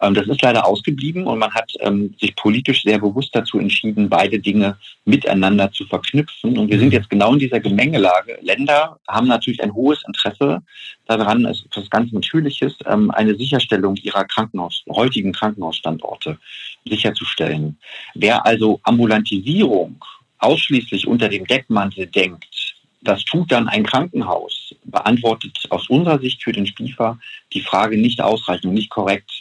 Ähm, 0.04 0.14
das 0.14 0.26
ist 0.26 0.42
leider 0.42 0.66
ausgeblieben 0.66 1.26
und 1.26 1.38
man 1.38 1.52
hat 1.54 1.72
ähm, 1.80 2.14
sich 2.20 2.36
politisch 2.36 2.82
sehr 2.82 2.98
bewusst 2.98 3.34
dazu 3.34 3.58
entschieden, 3.58 4.08
beide 4.08 4.38
Dinge 4.38 4.76
miteinander 5.04 5.72
zu 5.72 5.86
verknüpfen. 5.86 6.58
Und 6.58 6.70
wir 6.70 6.78
sind 6.78 6.88
mhm. 6.88 6.94
jetzt 6.94 7.10
genau 7.10 7.32
in 7.32 7.38
dieser 7.38 7.60
Gemengelage. 7.60 8.38
Länder 8.42 8.98
haben 9.08 9.28
natürlich 9.28 9.62
ein 9.62 9.74
hohes 9.74 10.02
Interesse 10.06 10.62
daran, 11.06 11.44
es 11.46 11.58
ist 11.58 11.66
etwas 11.66 11.90
ganz 11.90 12.12
Natürliches, 12.12 12.76
ähm, 12.86 13.10
eine 13.10 13.34
Sicherstellung 13.34 13.96
ihrer 13.96 14.24
Krankenhaus, 14.24 14.84
heutigen 14.90 15.32
Krankenhausstandorte 15.32 16.38
sicherzustellen. 16.84 17.78
Wer 18.14 18.44
also 18.44 18.80
Ambulantisierung 18.82 20.04
ausschließlich 20.38 21.06
unter 21.06 21.28
dem 21.28 21.46
Deckmantel 21.46 22.06
denkt, 22.06 22.74
das 23.04 23.22
tut 23.24 23.52
dann 23.52 23.68
ein 23.68 23.84
Krankenhaus, 23.84 24.74
beantwortet 24.84 25.58
aus 25.68 25.88
unserer 25.90 26.18
Sicht 26.18 26.42
für 26.42 26.52
den 26.52 26.66
Spiefer 26.66 27.18
die 27.52 27.60
Frage 27.60 27.98
nicht 27.98 28.20
ausreichend 28.22 28.66
und 28.66 28.74
nicht 28.74 28.90
korrekt. 28.90 29.33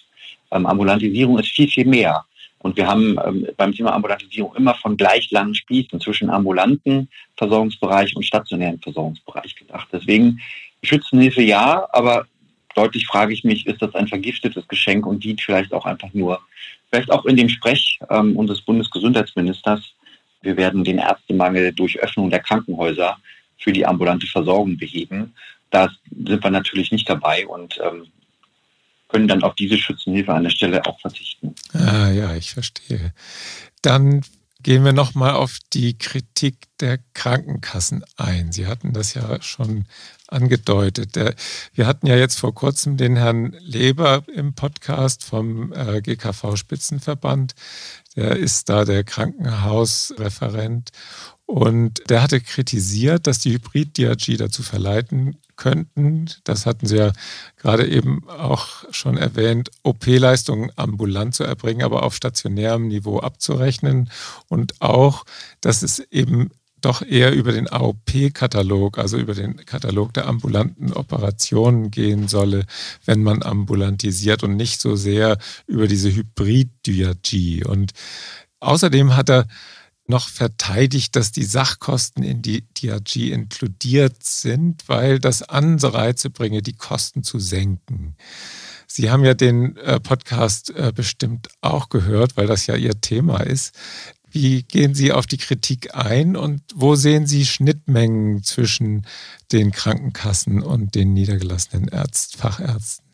Ähm, 0.53 0.65
Ambulantisierung 0.65 1.39
ist 1.39 1.49
viel, 1.49 1.67
viel 1.67 1.85
mehr. 1.85 2.25
Und 2.59 2.77
wir 2.77 2.87
haben 2.87 3.17
ähm, 3.25 3.47
beim 3.57 3.73
Thema 3.73 3.93
Ambulantisierung 3.93 4.55
immer 4.55 4.73
von 4.75 4.95
gleich 4.95 5.29
langen 5.31 5.53
Spießen 5.53 5.99
zwischen 5.99 6.29
ambulanten 6.29 7.09
Versorgungsbereich 7.35 8.15
und 8.15 8.23
stationären 8.23 8.79
Versorgungsbereich 8.79 9.55
gedacht. 9.55 9.89
Deswegen 9.91 10.39
Schützenhilfe 10.81 11.41
ja, 11.41 11.87
aber 11.91 12.25
deutlich 12.73 13.05
frage 13.05 13.33
ich 13.33 13.43
mich, 13.43 13.67
ist 13.67 13.81
das 13.81 13.93
ein 13.95 14.07
vergiftetes 14.07 14.67
Geschenk 14.67 15.05
und 15.05 15.23
dient 15.23 15.41
vielleicht 15.41 15.73
auch 15.73 15.85
einfach 15.85 16.13
nur, 16.13 16.39
vielleicht 16.89 17.11
auch 17.11 17.25
in 17.25 17.35
dem 17.35 17.49
Sprech 17.49 17.99
ähm, 18.09 18.35
unseres 18.37 18.61
Bundesgesundheitsministers, 18.61 19.93
wir 20.41 20.57
werden 20.57 20.83
den 20.83 20.99
Ärztemangel 20.99 21.73
durch 21.73 21.99
Öffnung 21.99 22.29
der 22.29 22.41
Krankenhäuser 22.41 23.17
für 23.57 23.71
die 23.71 23.85
ambulante 23.85 24.27
Versorgung 24.27 24.77
beheben. 24.77 25.33
Da 25.69 25.89
sind 26.11 26.43
wir 26.43 26.51
natürlich 26.51 26.91
nicht 26.91 27.09
dabei 27.09 27.47
und 27.47 27.79
ähm, 27.83 28.07
können 29.13 29.27
dann 29.27 29.43
auf 29.43 29.53
diese 29.55 29.77
Schützenhilfe 29.77 30.33
an 30.33 30.43
der 30.43 30.49
Stelle 30.49 30.85
auch 30.85 30.99
verzichten. 30.99 31.53
Ah, 31.73 32.09
ja, 32.09 32.35
ich 32.35 32.53
verstehe. 32.53 33.13
Dann 33.83 34.23
gehen 34.63 34.83
wir 34.83 34.93
nochmal 34.93 35.33
auf 35.33 35.59
die 35.73 35.97
Kritik 35.97 36.55
der 36.79 36.97
Krankenkassen 37.13 38.03
ein. 38.17 38.51
Sie 38.51 38.65
hatten 38.65 38.93
das 38.93 39.13
ja 39.13 39.41
schon 39.41 39.85
angedeutet. 40.27 41.15
Wir 41.75 41.85
hatten 41.85 42.07
ja 42.07 42.15
jetzt 42.15 42.39
vor 42.39 42.55
kurzem 42.55 42.97
den 42.97 43.15
Herrn 43.15 43.55
Leber 43.59 44.23
im 44.33 44.55
Podcast 44.55 45.23
vom 45.23 45.71
äh, 45.73 46.01
GKV 46.01 46.55
Spitzenverband. 46.55 47.53
Der 48.15 48.37
ist 48.37 48.69
da 48.69 48.85
der 48.85 49.03
Krankenhausreferent 49.03 50.89
und 51.45 52.01
der 52.09 52.21
hatte 52.21 52.39
kritisiert, 52.41 53.27
dass 53.27 53.39
die 53.39 53.53
Hybrid-DRG 53.53 54.37
dazu 54.37 54.63
verleiten 54.63 55.37
könnten, 55.55 56.27
das 56.45 56.65
hatten 56.65 56.87
Sie 56.87 56.97
ja 56.97 57.11
gerade 57.57 57.87
eben 57.87 58.27
auch 58.27 58.85
schon 58.91 59.17
erwähnt, 59.17 59.69
OP-Leistungen 59.83 60.71
ambulant 60.75 61.35
zu 61.35 61.43
erbringen, 61.43 61.83
aber 61.83 62.03
auf 62.03 62.15
stationärem 62.15 62.87
Niveau 62.87 63.19
abzurechnen 63.19 64.09
und 64.47 64.81
auch, 64.81 65.25
dass 65.61 65.83
es 65.83 65.99
eben 66.11 66.49
doch 66.83 67.01
eher 67.01 67.33
über 67.33 67.51
den 67.51 67.71
AOP-Katalog, 67.71 68.97
also 68.97 69.17
über 69.17 69.33
den 69.33 69.57
Katalog 69.65 70.13
der 70.13 70.27
ambulanten 70.27 70.91
Operationen 70.93 71.91
gehen 71.91 72.27
solle, 72.27 72.65
wenn 73.05 73.23
man 73.23 73.41
ambulantisiert 73.43 74.43
und 74.43 74.55
nicht 74.55 74.81
so 74.81 74.95
sehr 74.95 75.37
über 75.65 75.87
diese 75.87 76.13
Hybrid-DRG. 76.13 77.65
Und 77.65 77.91
außerdem 78.59 79.15
hat 79.15 79.29
er 79.29 79.47
noch 80.07 80.27
verteidigt, 80.27 81.15
dass 81.15 81.31
die 81.31 81.43
Sachkosten 81.43 82.23
in 82.23 82.41
die 82.41 82.65
DRG 82.73 83.31
inkludiert 83.31 84.23
sind, 84.23 84.87
weil 84.87 85.19
das 85.19 85.43
Anreize 85.43 86.29
bringe, 86.29 86.61
die 86.61 86.73
Kosten 86.73 87.23
zu 87.23 87.39
senken. 87.39 88.15
Sie 88.87 89.09
haben 89.09 89.23
ja 89.23 89.33
den 89.33 89.77
äh, 89.77 89.99
Podcast 89.99 90.69
äh, 90.71 90.91
bestimmt 90.93 91.47
auch 91.61 91.89
gehört, 91.89 92.37
weil 92.37 92.47
das 92.47 92.67
ja 92.67 92.75
Ihr 92.75 92.99
Thema 92.99 93.41
ist. 93.41 93.73
Wie 94.29 94.63
gehen 94.63 94.93
Sie 94.95 95.11
auf 95.11 95.25
die 95.25 95.37
Kritik 95.37 95.95
ein 95.95 96.35
und 96.35 96.63
wo 96.75 96.95
sehen 96.95 97.27
Sie 97.27 97.45
Schnittmengen 97.45 98.43
zwischen 98.43 99.05
den 99.51 99.71
Krankenkassen 99.71 100.61
und 100.61 100.95
den 100.95 101.13
niedergelassenen 101.13 101.87
Ärzt, 101.87 102.35
Fachärzten? 102.35 103.12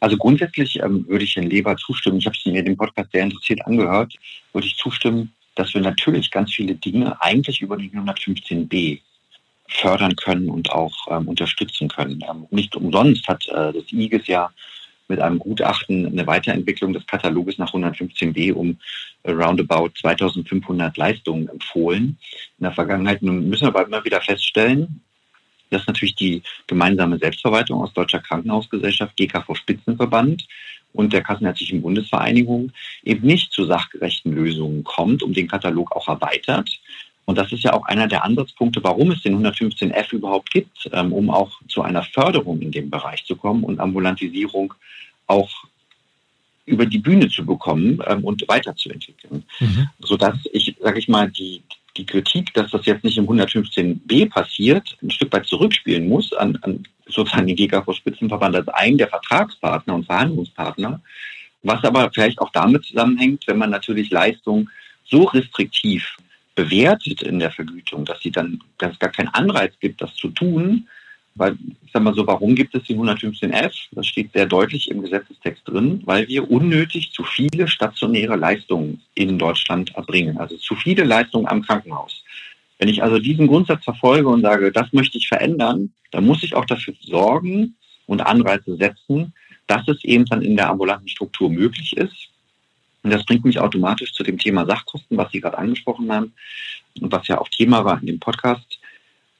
Also 0.00 0.16
grundsätzlich 0.16 0.80
ähm, 0.80 1.06
würde 1.08 1.24
ich 1.24 1.36
Herrn 1.36 1.50
Leber 1.50 1.76
zustimmen. 1.76 2.18
Ich 2.18 2.26
habe 2.26 2.36
es 2.36 2.46
mir 2.46 2.62
den 2.62 2.76
Podcast 2.76 3.10
sehr 3.12 3.24
interessiert 3.24 3.66
angehört. 3.66 4.14
Würde 4.52 4.66
ich 4.66 4.76
zustimmen, 4.76 5.32
dass 5.54 5.74
wir 5.74 5.80
natürlich 5.80 6.30
ganz 6.30 6.52
viele 6.54 6.74
Dinge 6.74 7.20
eigentlich 7.20 7.60
über 7.60 7.76
die 7.76 7.90
115b 7.90 9.00
fördern 9.68 10.14
können 10.16 10.48
und 10.48 10.70
auch 10.70 10.94
ähm, 11.10 11.28
unterstützen 11.28 11.88
können. 11.88 12.24
Ähm, 12.28 12.46
nicht 12.50 12.74
umsonst 12.76 13.26
hat 13.28 13.46
äh, 13.48 13.72
das 13.72 13.92
IGES 13.92 14.26
ja 14.28 14.50
mit 15.08 15.20
einem 15.20 15.38
Gutachten 15.38 16.06
eine 16.06 16.26
Weiterentwicklung 16.26 16.92
des 16.92 17.06
Kataloges 17.06 17.58
nach 17.58 17.72
115b 17.72 18.52
um 18.52 18.78
roundabout 19.26 19.90
2500 20.00 20.96
Leistungen 20.96 21.48
empfohlen. 21.48 22.18
In 22.58 22.64
der 22.64 22.72
Vergangenheit 22.72 23.22
Nun 23.22 23.48
müssen 23.48 23.64
wir 23.64 23.68
aber 23.68 23.86
immer 23.86 24.04
wieder 24.04 24.20
feststellen, 24.20 25.00
das 25.70 25.82
ist 25.82 25.88
natürlich 25.88 26.14
die 26.14 26.42
gemeinsame 26.66 27.18
Selbstverwaltung 27.18 27.82
aus 27.82 27.92
Deutscher 27.92 28.20
Krankenhausgesellschaft, 28.20 29.16
GKV 29.16 29.54
Spitzenverband 29.54 30.46
und 30.92 31.12
der 31.12 31.22
Kassenärztlichen 31.22 31.82
Bundesvereinigung 31.82 32.72
eben 33.04 33.26
nicht 33.26 33.52
zu 33.52 33.64
sachgerechten 33.64 34.32
Lösungen 34.32 34.84
kommt, 34.84 35.22
um 35.22 35.32
den 35.32 35.48
Katalog 35.48 35.94
auch 35.94 36.08
erweitert. 36.08 36.70
Und 37.26 37.36
das 37.36 37.52
ist 37.52 37.62
ja 37.62 37.74
auch 37.74 37.84
einer 37.84 38.08
der 38.08 38.24
Ansatzpunkte, 38.24 38.82
warum 38.82 39.10
es 39.10 39.22
den 39.22 39.44
115f 39.44 40.14
überhaupt 40.14 40.50
gibt, 40.50 40.88
ähm, 40.92 41.12
um 41.12 41.28
auch 41.28 41.60
zu 41.68 41.82
einer 41.82 42.02
Förderung 42.02 42.62
in 42.62 42.72
dem 42.72 42.88
Bereich 42.88 43.24
zu 43.26 43.36
kommen 43.36 43.64
und 43.64 43.80
Ambulantisierung 43.80 44.72
auch 45.26 45.50
über 46.64 46.86
die 46.86 46.98
Bühne 46.98 47.28
zu 47.28 47.44
bekommen 47.44 48.00
ähm, 48.06 48.24
und 48.24 48.46
weiterzuentwickeln. 48.48 49.44
Mhm. 49.60 49.88
Sodass 50.00 50.38
ich, 50.52 50.76
sage 50.80 50.98
ich 50.98 51.08
mal, 51.08 51.30
die, 51.30 51.62
die 51.98 52.06
Kritik, 52.06 52.54
dass 52.54 52.70
das 52.70 52.86
jetzt 52.86 53.04
nicht 53.04 53.18
im 53.18 53.26
115b 53.26 54.30
passiert, 54.30 54.96
ein 55.02 55.10
Stück 55.10 55.32
weit 55.32 55.46
zurückspielen 55.46 56.08
muss 56.08 56.32
an, 56.32 56.58
an 56.62 56.84
sozusagen 57.06 57.46
den 57.46 57.56
GKV-Spitzenverband 57.56 58.56
als 58.56 58.68
einen 58.68 58.98
der 58.98 59.08
Vertragspartner 59.08 59.94
und 59.94 60.06
Verhandlungspartner, 60.06 61.00
was 61.62 61.82
aber 61.84 62.10
vielleicht 62.12 62.38
auch 62.38 62.50
damit 62.50 62.84
zusammenhängt, 62.84 63.46
wenn 63.46 63.58
man 63.58 63.70
natürlich 63.70 64.10
Leistung 64.10 64.70
so 65.04 65.24
restriktiv 65.24 66.16
bewertet 66.54 67.22
in 67.22 67.38
der 67.38 67.50
Vergütung, 67.50 68.04
dass 68.04 68.20
sie 68.20 68.30
dann, 68.30 68.60
dass 68.78 68.92
es 68.92 68.98
gar 68.98 69.10
keinen 69.10 69.28
Anreiz 69.28 69.74
gibt, 69.80 70.00
das 70.00 70.14
zu 70.14 70.28
tun, 70.28 70.88
weil, 71.38 71.56
ich 71.84 71.92
sag 71.92 72.02
mal 72.02 72.14
so, 72.14 72.26
warum 72.26 72.54
gibt 72.54 72.74
es 72.74 72.84
die 72.84 72.96
115f? 72.96 73.72
Das 73.92 74.06
steht 74.06 74.32
sehr 74.32 74.46
deutlich 74.46 74.90
im 74.90 75.02
Gesetzestext 75.02 75.66
drin, 75.66 76.02
weil 76.04 76.26
wir 76.28 76.50
unnötig 76.50 77.12
zu 77.12 77.22
viele 77.22 77.68
stationäre 77.68 78.36
Leistungen 78.36 79.00
in 79.14 79.38
Deutschland 79.38 79.94
erbringen. 79.94 80.38
Also 80.38 80.56
zu 80.56 80.74
viele 80.74 81.04
Leistungen 81.04 81.46
am 81.46 81.62
Krankenhaus. 81.62 82.24
Wenn 82.78 82.88
ich 82.88 83.02
also 83.02 83.18
diesen 83.18 83.46
Grundsatz 83.46 83.84
verfolge 83.84 84.28
und 84.28 84.42
sage, 84.42 84.70
das 84.70 84.92
möchte 84.92 85.18
ich 85.18 85.28
verändern, 85.28 85.92
dann 86.10 86.24
muss 86.24 86.42
ich 86.42 86.54
auch 86.54 86.64
dafür 86.64 86.94
sorgen 87.00 87.74
und 88.06 88.20
Anreize 88.20 88.76
setzen, 88.76 89.32
dass 89.66 89.86
es 89.88 90.02
eben 90.04 90.24
dann 90.24 90.42
in 90.42 90.56
der 90.56 90.70
ambulanten 90.70 91.08
Struktur 91.08 91.50
möglich 91.50 91.96
ist. 91.96 92.28
Und 93.02 93.12
das 93.12 93.24
bringt 93.24 93.44
mich 93.44 93.60
automatisch 93.60 94.12
zu 94.12 94.22
dem 94.22 94.38
Thema 94.38 94.66
Sachkosten, 94.66 95.16
was 95.16 95.30
Sie 95.30 95.40
gerade 95.40 95.58
angesprochen 95.58 96.10
haben 96.10 96.32
und 97.00 97.12
was 97.12 97.28
ja 97.28 97.40
auch 97.40 97.48
Thema 97.48 97.84
war 97.84 98.00
in 98.00 98.06
dem 98.06 98.20
Podcast. 98.20 98.77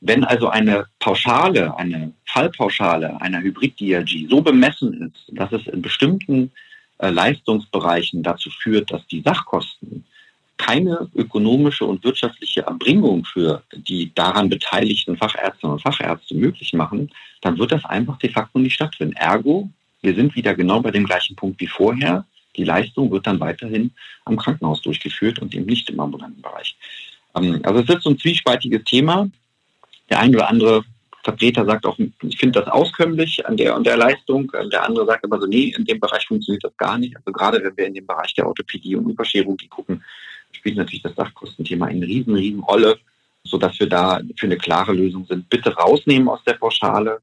Wenn 0.00 0.25
also 0.25 0.49
eine 0.49 0.87
Pauschale, 1.00 1.76
eine 1.76 2.12
Fallpauschale 2.26 3.21
einer 3.21 3.40
Hybrid-DRG 3.40 4.28
so 4.28 4.40
bemessen 4.40 5.11
ist, 5.11 5.37
dass 5.37 5.50
es 5.52 5.67
in 5.67 5.83
bestimmten 5.83 6.52
äh, 6.99 7.11
Leistungsbereichen 7.11 8.23
dazu 8.23 8.50
führt, 8.50 8.93
dass 8.93 9.07
die 9.09 9.23
Sachkosten 9.23 10.05
keine 10.57 11.09
ökonomische 11.14 11.85
und 11.85 12.05
wirtschaftliche 12.05 12.62
Erbringung 12.62 13.25
für 13.25 13.62
die 13.73 14.12
daran 14.14 14.49
beteiligten 14.49 15.17
Fachärztinnen 15.17 15.75
und 15.75 15.83
Fachärzte 15.83 16.35
möglich 16.35 16.73
machen, 16.73 17.11
dann 17.40 17.59
wird 17.59 17.73
das 17.73 17.85
einfach 17.85 18.19
de 18.19 18.31
facto 18.31 18.59
nicht 18.59 18.75
stattfinden. 18.75 19.14
Ergo, 19.14 19.71
wir 20.02 20.14
sind 20.14 20.35
wieder 20.35 20.55
genau 20.55 20.81
bei 20.81 20.90
dem 20.90 21.07
gleichen 21.07 21.37
Punkt 21.37 21.61
wie 21.61 21.67
vorher. 21.67 22.25
Die 22.57 22.64
Leistung 22.64 23.11
wird 23.11 23.26
dann 23.26 23.40
weiterhin 23.40 23.93
am 24.25 24.37
Krankenhaus 24.37 24.83
durchgeführt 24.83 25.38
und 25.38 25.55
eben 25.55 25.67
nicht 25.67 25.88
im 25.90 26.00
ambulanten 26.00 26.43
Bereich. 26.43 26.76
Ähm, 27.37 27.61
also 27.62 27.81
es 27.81 27.88
ist 27.88 28.02
so 28.02 28.11
ein 28.11 28.19
zwiespaltiges 28.19 28.85
Thema. 28.85 29.31
Der 30.11 30.21
ein 30.21 30.35
oder 30.35 30.49
andere 30.49 30.85
Vertreter 31.25 31.65
sagt 31.67 31.85
auch, 31.85 31.99
ich 32.23 32.38
finde 32.38 32.61
das 32.61 32.71
auskömmlich 32.71 33.47
an 33.47 33.57
der 33.57 33.77
und 33.77 33.87
der 33.87 33.97
Leistung. 33.97 34.50
Der 34.73 34.85
andere 34.85 35.05
sagt 35.07 35.25
aber 35.25 35.41
so, 35.41 35.47
nee, 35.47 35.75
in 35.77 35.85
dem 35.85 36.00
Bereich 36.00 36.27
funktioniert 36.27 36.65
das 36.65 36.77
gar 36.77 36.97
nicht. 36.97 37.17
Also 37.17 37.33
gerade 37.33 37.62
wenn 37.62 37.77
wir 37.77 37.87
in 37.87 37.95
dem 37.95 38.07
Bereich 38.07 38.33
der 38.35 38.47
Orthopädie 38.47 38.97
und 38.97 39.11
Überchirurgie 39.11 39.69
gucken, 39.69 40.03
spielt 40.53 40.77
natürlich 40.77 41.03
das 41.03 41.15
Sachkostenthema 41.17 41.87
eine 41.87 42.07
riesen, 42.07 42.35
riesen 42.35 42.61
Rolle, 42.61 42.99
sodass 43.45 43.79
wir 43.79 43.88
da 43.88 44.21
für 44.37 44.47
eine 44.47 44.57
klare 44.57 44.93
Lösung 44.93 45.27
sind. 45.27 45.49
Bitte 45.50 45.75
rausnehmen 45.75 46.29
aus 46.29 46.43
der 46.45 46.55
Pauschale, 46.55 47.21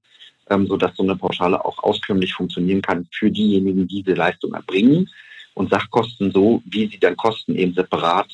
ähm, 0.50 0.68
sodass 0.68 0.96
so 0.96 1.04
eine 1.04 1.16
Pauschale 1.16 1.64
auch 1.64 1.82
auskömmlich 1.82 2.34
funktionieren 2.34 2.82
kann 2.82 3.08
für 3.12 3.32
diejenigen, 3.32 3.88
die 3.88 4.04
diese 4.04 4.16
Leistung 4.16 4.54
erbringen 4.54 5.10
und 5.56 5.72
Sachkosten 5.72 6.32
so, 6.32 6.62
wie 6.66 6.88
sie 6.88 7.00
dann 7.00 7.18
kosten, 7.18 7.56
eben 7.56 7.74
separat 7.74 8.28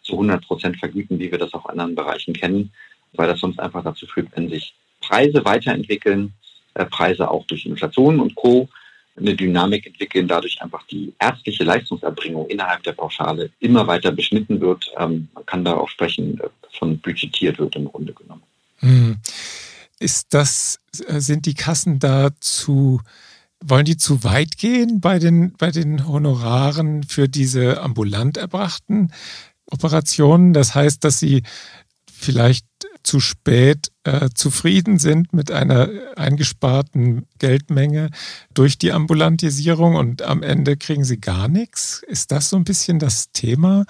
zu 0.00 0.14
100 0.14 0.44
Prozent 0.44 0.76
vergüten, 0.78 1.20
wie 1.20 1.30
wir 1.30 1.38
das 1.38 1.54
auch 1.54 1.66
in 1.66 1.72
anderen 1.72 1.94
Bereichen 1.94 2.34
kennen 2.34 2.72
weil 3.14 3.28
das 3.28 3.40
sonst 3.40 3.58
einfach 3.60 3.84
dazu 3.84 4.06
führt, 4.06 4.28
wenn 4.34 4.48
sich 4.48 4.74
Preise 5.00 5.44
weiterentwickeln, 5.44 6.32
äh, 6.74 6.86
Preise 6.86 7.30
auch 7.30 7.46
durch 7.46 7.66
Inflation 7.66 8.20
und 8.20 8.34
Co. 8.34 8.68
eine 9.16 9.34
Dynamik 9.34 9.86
entwickeln, 9.86 10.26
dadurch 10.26 10.62
einfach 10.62 10.86
die 10.86 11.12
ärztliche 11.18 11.64
Leistungserbringung 11.64 12.48
innerhalb 12.48 12.82
der 12.82 12.92
Pauschale 12.92 13.50
immer 13.60 13.86
weiter 13.86 14.12
beschnitten 14.12 14.60
wird. 14.60 14.90
Ähm, 14.98 15.28
man 15.34 15.44
kann 15.44 15.64
da 15.64 15.74
auch 15.74 15.88
sprechen, 15.88 16.40
äh, 16.40 16.48
von 16.78 16.98
budgetiert 16.98 17.58
wird 17.58 17.76
im 17.76 17.86
Grunde 17.86 18.14
genommen. 18.14 18.42
Hm. 18.78 19.18
Ist 19.98 20.34
das, 20.34 20.80
äh, 21.06 21.20
sind 21.20 21.46
die 21.46 21.54
Kassen 21.54 21.98
da 21.98 22.30
zu, 22.40 23.00
wollen 23.60 23.84
die 23.84 23.96
zu 23.96 24.24
weit 24.24 24.56
gehen 24.56 25.00
bei 25.00 25.18
den, 25.18 25.52
bei 25.52 25.70
den 25.70 26.08
Honoraren 26.08 27.04
für 27.04 27.28
diese 27.28 27.82
ambulant 27.82 28.36
erbrachten 28.36 29.12
Operationen? 29.66 30.54
Das 30.54 30.74
heißt, 30.74 31.04
dass 31.04 31.20
sie 31.20 31.42
vielleicht 32.22 32.66
zu 33.02 33.20
spät 33.20 33.90
äh, 34.04 34.30
zufrieden 34.34 34.98
sind 34.98 35.32
mit 35.32 35.50
einer 35.50 35.88
eingesparten 36.16 37.26
Geldmenge 37.38 38.10
durch 38.54 38.78
die 38.78 38.92
Ambulantisierung 38.92 39.96
und 39.96 40.22
am 40.22 40.42
Ende 40.42 40.76
kriegen 40.76 41.04
sie 41.04 41.20
gar 41.20 41.48
nichts? 41.48 42.02
Ist 42.06 42.32
das 42.32 42.48
so 42.48 42.56
ein 42.56 42.64
bisschen 42.64 42.98
das 42.98 43.32
Thema? 43.32 43.84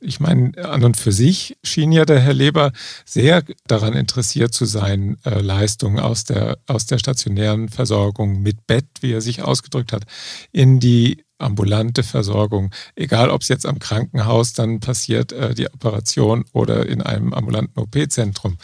Ich 0.00 0.20
meine, 0.20 0.52
an 0.64 0.84
und 0.84 0.96
für 0.96 1.12
sich 1.12 1.56
schien 1.62 1.92
ja 1.92 2.04
der 2.04 2.20
Herr 2.20 2.34
Leber 2.34 2.72
sehr 3.04 3.44
daran 3.66 3.94
interessiert 3.94 4.54
zu 4.54 4.64
sein, 4.64 5.18
äh, 5.24 5.40
Leistungen 5.40 5.98
aus 5.98 6.24
der, 6.24 6.58
aus 6.66 6.86
der 6.86 6.98
stationären 6.98 7.68
Versorgung 7.68 8.40
mit 8.42 8.66
Bett, 8.66 8.86
wie 9.00 9.12
er 9.12 9.20
sich 9.20 9.42
ausgedrückt 9.42 9.92
hat, 9.92 10.04
in 10.52 10.80
die 10.80 11.24
ambulante 11.44 12.02
Versorgung, 12.02 12.70
egal 12.96 13.30
ob 13.30 13.42
es 13.42 13.48
jetzt 13.48 13.66
am 13.66 13.78
Krankenhaus 13.78 14.52
dann 14.52 14.80
passiert, 14.80 15.32
äh, 15.32 15.54
die 15.54 15.66
Operation 15.66 16.44
oder 16.52 16.86
in 16.86 17.02
einem 17.02 17.32
ambulanten 17.32 17.78
OP-Zentrum. 17.80 18.58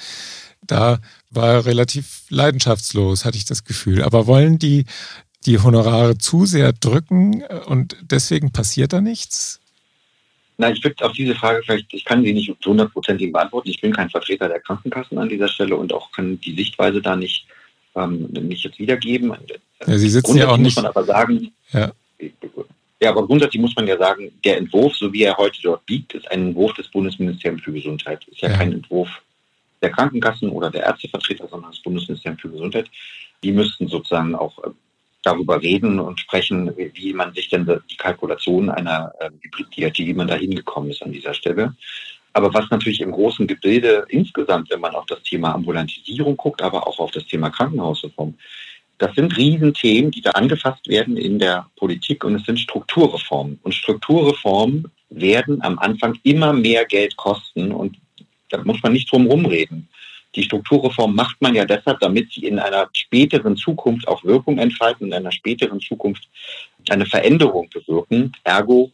Da 0.63 1.01
war 1.31 1.65
relativ 1.65 2.23
leidenschaftslos, 2.29 3.25
hatte 3.25 3.37
ich 3.37 3.45
das 3.45 3.65
Gefühl. 3.65 4.03
Aber 4.03 4.27
wollen 4.27 4.59
die 4.59 4.85
die 5.47 5.59
Honorare 5.59 6.19
zu 6.19 6.45
sehr 6.45 6.73
drücken 6.73 7.43
äh, 7.43 7.61
und 7.67 7.97
deswegen 8.03 8.53
passiert 8.53 8.93
da 8.93 9.01
nichts? 9.01 9.61
Na, 10.59 10.71
ich 10.71 10.85
würde 10.85 11.03
auf 11.07 11.13
diese 11.13 11.35
Frage 11.35 11.63
vielleicht, 11.65 11.93
ich 11.95 12.05
kann 12.05 12.23
sie 12.23 12.35
nicht 12.35 12.55
zu 12.61 12.71
hundertprozentig 12.71 13.33
beantworten. 13.33 13.71
Ich 13.71 13.81
bin 13.81 13.95
kein 13.95 14.11
Vertreter 14.11 14.49
der 14.49 14.61
Krankenkassen 14.61 15.17
an 15.17 15.31
dieser 15.31 15.49
Stelle 15.49 15.75
und 15.75 15.93
auch 15.93 16.13
kann 16.13 16.39
die 16.41 16.55
Sichtweise 16.55 17.01
da 17.01 17.17
nicht, 17.17 17.47
ähm, 17.95 18.29
nicht 18.31 18.65
jetzt 18.65 18.79
wiedergeben. 18.79 19.35
Ja, 19.87 19.97
Sie 19.97 20.11
sitzen 20.11 20.37
ja 20.37 20.49
auch 20.49 20.59
nicht. 20.59 20.77
Muss 20.77 20.83
man 20.83 20.87
aber 20.87 21.05
sagen, 21.05 21.53
ja. 21.73 21.93
Ja, 23.03 23.11
aber 23.11 23.27
grundsätzlich 23.27 23.63
muss 23.63 23.75
man 23.75 23.87
ja 23.87 23.97
sagen, 23.97 24.31
der 24.45 24.59
Entwurf, 24.59 24.95
so 24.95 25.13
wie 25.13 25.23
er 25.23 25.37
heute 25.39 25.61
dort 25.63 25.89
liegt, 25.89 26.13
ist 26.15 26.31
ein 26.31 26.49
Entwurf 26.49 26.75
des 26.75 26.89
Bundesministeriums 26.89 27.63
für 27.63 27.73
Gesundheit. 27.73 28.27
Ist 28.29 28.43
ja, 28.43 28.51
ja. 28.51 28.57
kein 28.59 28.73
Entwurf 28.73 29.09
der 29.81 29.91
Krankenkassen 29.91 30.51
oder 30.51 30.71
der 30.71 30.85
Ärztevertreter, 30.85 31.49
sondern 31.49 31.71
das 31.71 31.81
Bundesministerium 31.81 32.39
für 32.39 32.51
Gesundheit. 32.51 32.91
Die 33.43 33.53
müssten 33.53 33.89
sozusagen 33.89 34.35
auch 34.35 34.63
äh, 34.65 34.71
darüber 35.23 35.63
reden 35.63 35.99
und 35.99 36.21
sprechen, 36.21 36.73
wie 36.77 37.13
man 37.15 37.33
sich 37.33 37.49
denn 37.49 37.67
die 37.91 37.97
Kalkulation 37.97 38.69
einer 38.69 39.13
äh, 39.21 39.31
Hybrid-Diätie, 39.41 40.07
wie 40.07 40.15
man 40.15 40.29
da 40.29 40.35
hingekommen 40.35 40.91
ist 40.91 41.03
an 41.03 41.13
dieser 41.13 41.33
Stelle. 41.33 41.75
Aber 42.33 42.53
was 42.55 42.71
natürlich 42.71 43.01
im 43.01 43.13
großen 43.13 43.47
Gebilde 43.47 44.05
insgesamt, 44.09 44.71
wenn 44.71 44.81
man 44.81 44.95
auf 44.95 45.07
das 45.07 45.23
Thema 45.23 45.55
Ambulantisierung 45.55 46.37
guckt, 46.37 46.63
aber 46.63 46.87
auch 46.87 46.99
auf 46.99 47.11
das 47.11 47.27
Thema 47.27 47.51
Krankenhausreform, 47.51 48.35
das 49.01 49.15
sind 49.15 49.35
Riesenthemen, 49.35 50.11
die 50.11 50.21
da 50.21 50.33
angefasst 50.33 50.87
werden 50.87 51.17
in 51.17 51.39
der 51.39 51.67
Politik 51.77 52.23
und 52.23 52.35
es 52.35 52.45
sind 52.45 52.61
Strukturreformen. 52.61 53.59
Und 53.63 53.75
Strukturreformen 53.75 54.91
werden 55.09 55.63
am 55.63 55.79
Anfang 55.79 56.19
immer 56.23 56.53
mehr 56.53 56.85
Geld 56.85 57.17
kosten 57.17 57.73
und 57.73 57.97
da 58.51 58.63
muss 58.63 58.83
man 58.83 58.93
nicht 58.93 59.11
drum 59.11 59.27
rumreden. 59.27 59.89
Die 60.35 60.43
Strukturreform 60.43 61.15
macht 61.15 61.41
man 61.41 61.55
ja 61.55 61.65
deshalb, 61.65 61.99
damit 62.01 62.31
sie 62.31 62.45
in 62.45 62.59
einer 62.59 62.91
späteren 62.93 63.57
Zukunft 63.57 64.07
auch 64.07 64.23
Wirkung 64.23 64.59
entfalten, 64.59 65.07
in 65.07 65.15
einer 65.15 65.33
späteren 65.33 65.81
Zukunft 65.81 66.29
eine 66.91 67.07
Veränderung 67.07 67.71
bewirken, 67.71 68.33
ergo 68.45 68.93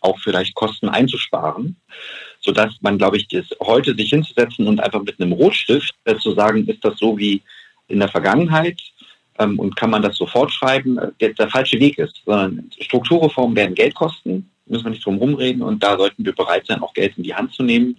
auch 0.00 0.18
vielleicht 0.18 0.54
Kosten 0.54 0.90
einzusparen, 0.90 1.76
sodass 2.40 2.74
man, 2.82 2.98
glaube 2.98 3.16
ich, 3.16 3.26
das 3.28 3.46
heute 3.62 3.94
sich 3.94 4.10
hinzusetzen 4.10 4.68
und 4.68 4.80
einfach 4.80 5.02
mit 5.02 5.18
einem 5.18 5.32
Rotstift 5.32 5.94
äh, 6.04 6.16
zu 6.16 6.34
sagen, 6.34 6.66
ist 6.66 6.84
das 6.84 6.98
so 6.98 7.16
wie 7.16 7.40
in 7.88 8.00
der 8.00 8.08
Vergangenheit, 8.08 8.80
ähm, 9.40 9.58
und 9.58 9.74
kann 9.74 9.90
man 9.90 10.02
das 10.02 10.16
sofort 10.16 10.52
schreiben, 10.52 10.98
äh, 10.98 11.10
der, 11.20 11.30
der 11.30 11.48
falsche 11.48 11.80
Weg 11.80 11.98
ist. 11.98 12.22
Sondern 12.24 12.70
Strukturreformen 12.80 13.56
werden 13.56 13.74
Geld 13.74 13.94
kosten, 13.94 14.48
müssen 14.66 14.84
wir 14.84 14.90
nicht 14.90 15.04
drum 15.04 15.18
rumreden 15.18 15.62
und 15.62 15.82
da 15.82 15.96
sollten 15.96 16.24
wir 16.24 16.34
bereit 16.34 16.66
sein, 16.66 16.82
auch 16.82 16.94
Geld 16.94 17.16
in 17.16 17.24
die 17.24 17.34
Hand 17.34 17.52
zu 17.52 17.62
nehmen 17.62 17.96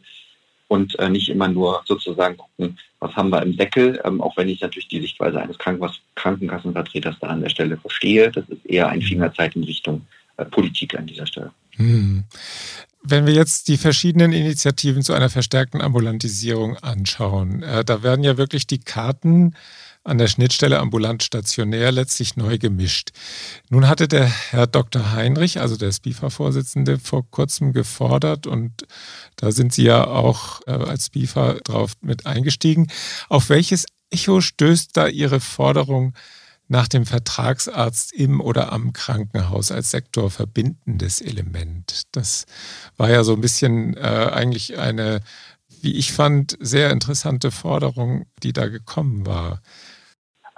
und 0.68 0.98
äh, 1.00 1.10
nicht 1.10 1.28
immer 1.28 1.50
nur 1.50 1.84
sozusagen 1.86 2.38
gucken, 2.38 2.80
was 3.00 3.14
haben 3.16 3.30
wir 3.30 3.42
im 3.42 3.58
Deckel, 3.58 4.00
ähm, 4.06 4.22
auch 4.22 4.38
wenn 4.38 4.48
ich 4.48 4.62
natürlich 4.62 4.88
die 4.88 5.02
Sichtweise 5.02 5.42
eines 5.42 5.58
Kranken 5.58 5.90
Krankenkassenvertreters 6.16 7.16
da 7.20 7.28
an 7.28 7.42
der 7.42 7.50
Stelle 7.50 7.76
verstehe. 7.76 8.32
Das 8.32 8.48
ist 8.48 8.66
eher 8.66 8.88
ein 8.88 9.02
Fingerzeit 9.02 9.56
in 9.56 9.64
Richtung 9.64 10.06
äh, 10.38 10.46
Politik 10.46 10.98
an 10.98 11.08
dieser 11.08 11.28
Stelle. 11.28 11.52
Hm. 11.72 12.24
Wenn 13.04 13.26
wir 13.26 13.34
jetzt 13.34 13.68
die 13.68 13.78
verschiedenen 13.78 14.32
Initiativen 14.32 15.02
zu 15.02 15.14
einer 15.14 15.30
verstärkten 15.30 15.82
Ambulantisierung 15.82 16.78
anschauen, 16.78 17.64
äh, 17.64 17.84
da 17.84 18.04
werden 18.04 18.24
ja 18.24 18.38
wirklich 18.38 18.68
die 18.68 18.80
Karten 18.80 19.56
an 20.04 20.18
der 20.18 20.28
Schnittstelle 20.28 20.80
ambulant 20.80 21.24
stationär 21.24 21.92
letztlich 21.92 22.36
neu 22.36 22.58
gemischt. 22.58 23.12
Nun 23.70 23.88
hatte 23.88 24.08
der 24.08 24.26
Herr 24.26 24.68
Dr. 24.68 25.12
Heinrich, 25.12 25.60
also 25.60 25.78
der 25.78 25.92
SPIFA-Vorsitzende, 25.92 26.98
vor 26.98 27.30
kurzem 27.30 27.72
gefordert 27.74 28.48
und 28.48 28.86
da 29.36 29.52
sind 29.52 29.74
Sie 29.74 29.84
ja 29.84 30.06
auch 30.06 30.62
äh, 30.66 30.72
als 30.72 31.06
SPIFA 31.06 31.56
drauf 31.64 31.94
mit 32.02 32.26
eingestiegen. 32.26 32.88
Auf 33.30 33.50
welches 33.50 33.86
Echo 34.10 34.42
stößt 34.42 34.98
da 34.98 35.08
Ihre 35.08 35.40
Forderung 35.40 36.14
nach 36.68 36.88
dem 36.88 37.06
Vertragsarzt 37.06 38.14
im 38.14 38.42
oder 38.42 38.72
am 38.72 38.94
Krankenhaus 38.94 39.72
als 39.72 39.92
sektorverbindendes 39.92 41.22
Element? 41.22 42.04
Das 42.12 42.46
war 42.98 43.10
ja 43.10 43.24
so 43.24 43.34
ein 43.34 43.42
bisschen 43.42 43.96
äh, 43.98 44.30
eigentlich 44.32 44.78
eine 44.80 45.22
wie 45.82 45.94
ich 45.94 46.14
fand, 46.14 46.58
sehr 46.60 46.92
interessante 46.92 47.52
Forderung, 47.52 48.26
die 48.44 48.54
da 48.54 48.68
gekommen 48.68 49.26
war. 49.26 49.62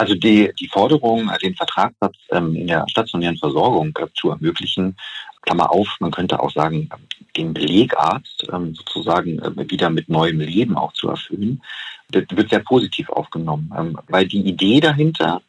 Also 0.04 0.16
die, 0.16 0.52
die 0.60 0.68
Forderung, 0.68 1.32
den 1.42 1.56
Vertragssatz 1.56 2.18
ähm, 2.30 2.54
in 2.58 2.68
der 2.68 2.84
stationären 2.90 3.38
Versorgung 3.38 3.98
äh, 3.98 4.08
zu 4.14 4.32
ermöglichen, 4.32 4.98
Klammer 5.44 5.72
auf, 5.72 5.88
man 6.02 6.12
könnte 6.12 6.42
auch 6.42 6.52
sagen, 6.52 6.90
den 7.38 7.54
Belegarzt 7.54 8.46
ähm, 8.52 8.76
sozusagen 8.76 9.40
äh, 9.40 9.72
wieder 9.72 9.90
mit 9.90 10.10
neuem 10.10 10.42
Leben 10.42 10.76
auch 10.76 10.92
zu 10.92 11.08
erfüllen, 11.08 11.62
das 12.12 12.26
wird 12.32 12.50
sehr 12.50 12.60
positiv 12.60 13.08
aufgenommen, 13.08 13.72
ähm, 13.78 13.98
weil 14.10 14.28
die 14.28 14.42
Idee 14.42 14.82
dahinter 14.82 15.42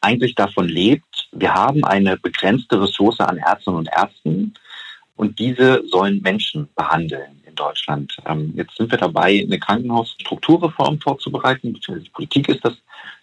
eigentlich 0.00 0.34
davon 0.34 0.66
lebt, 0.66 1.28
wir 1.30 1.54
haben 1.54 1.84
eine 1.84 2.16
begrenzte 2.16 2.82
Ressource 2.82 3.20
an 3.20 3.38
Ärztinnen 3.38 3.78
und 3.78 3.88
Ärzten 3.92 4.54
und 5.14 5.38
diese 5.38 5.84
sollen 5.86 6.20
Menschen 6.20 6.68
behandeln 6.74 7.39
Deutschland. 7.60 8.16
Ähm, 8.26 8.52
jetzt 8.56 8.76
sind 8.76 8.90
wir 8.90 8.98
dabei, 8.98 9.44
eine 9.44 9.58
Krankenhausstrukturreform 9.58 10.98
vorzubereiten, 11.00 11.72
beziehungsweise 11.72 12.04
die 12.04 12.10
Politik 12.10 12.48
ist 12.48 12.64
das, 12.64 12.74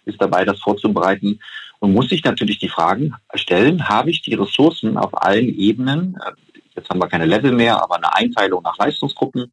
ist 0.04 0.20
dabei, 0.20 0.44
das 0.44 0.60
vorzubereiten 0.60 1.40
und 1.80 1.92
muss 1.92 2.08
sich 2.08 2.24
natürlich 2.24 2.58
die 2.58 2.68
Fragen 2.68 3.14
stellen, 3.34 3.88
habe 3.88 4.10
ich 4.10 4.22
die 4.22 4.34
Ressourcen 4.34 4.96
auf 4.96 5.22
allen 5.22 5.48
Ebenen, 5.48 6.16
äh, 6.24 6.32
jetzt 6.76 6.88
haben 6.88 7.00
wir 7.00 7.08
keine 7.08 7.26
Level 7.26 7.52
mehr, 7.52 7.82
aber 7.82 7.96
eine 7.96 8.14
Einteilung 8.14 8.62
nach 8.62 8.78
Leistungsgruppen 8.78 9.52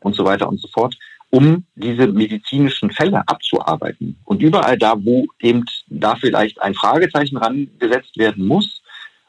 und 0.00 0.16
so 0.16 0.24
weiter 0.24 0.48
und 0.48 0.60
so 0.60 0.68
fort, 0.68 0.96
um 1.30 1.64
diese 1.74 2.06
medizinischen 2.06 2.90
Fälle 2.90 3.22
abzuarbeiten. 3.26 4.16
Und 4.24 4.42
überall 4.42 4.78
da, 4.78 4.94
wo 4.96 5.26
eben 5.40 5.64
da 5.88 6.16
vielleicht 6.16 6.60
ein 6.60 6.74
Fragezeichen 6.74 7.36
rangesetzt 7.36 8.16
werden 8.16 8.46
muss, 8.46 8.82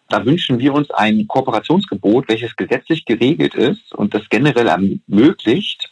da 0.09 0.25
wünschen 0.25 0.59
wir 0.59 0.73
uns 0.73 0.91
ein 0.91 1.27
Kooperationsgebot, 1.27 2.29
welches 2.29 2.55
gesetzlich 2.55 3.05
geregelt 3.05 3.55
ist 3.55 3.93
und 3.93 4.13
das 4.13 4.23
generell 4.29 4.67
ermöglicht 4.67 5.89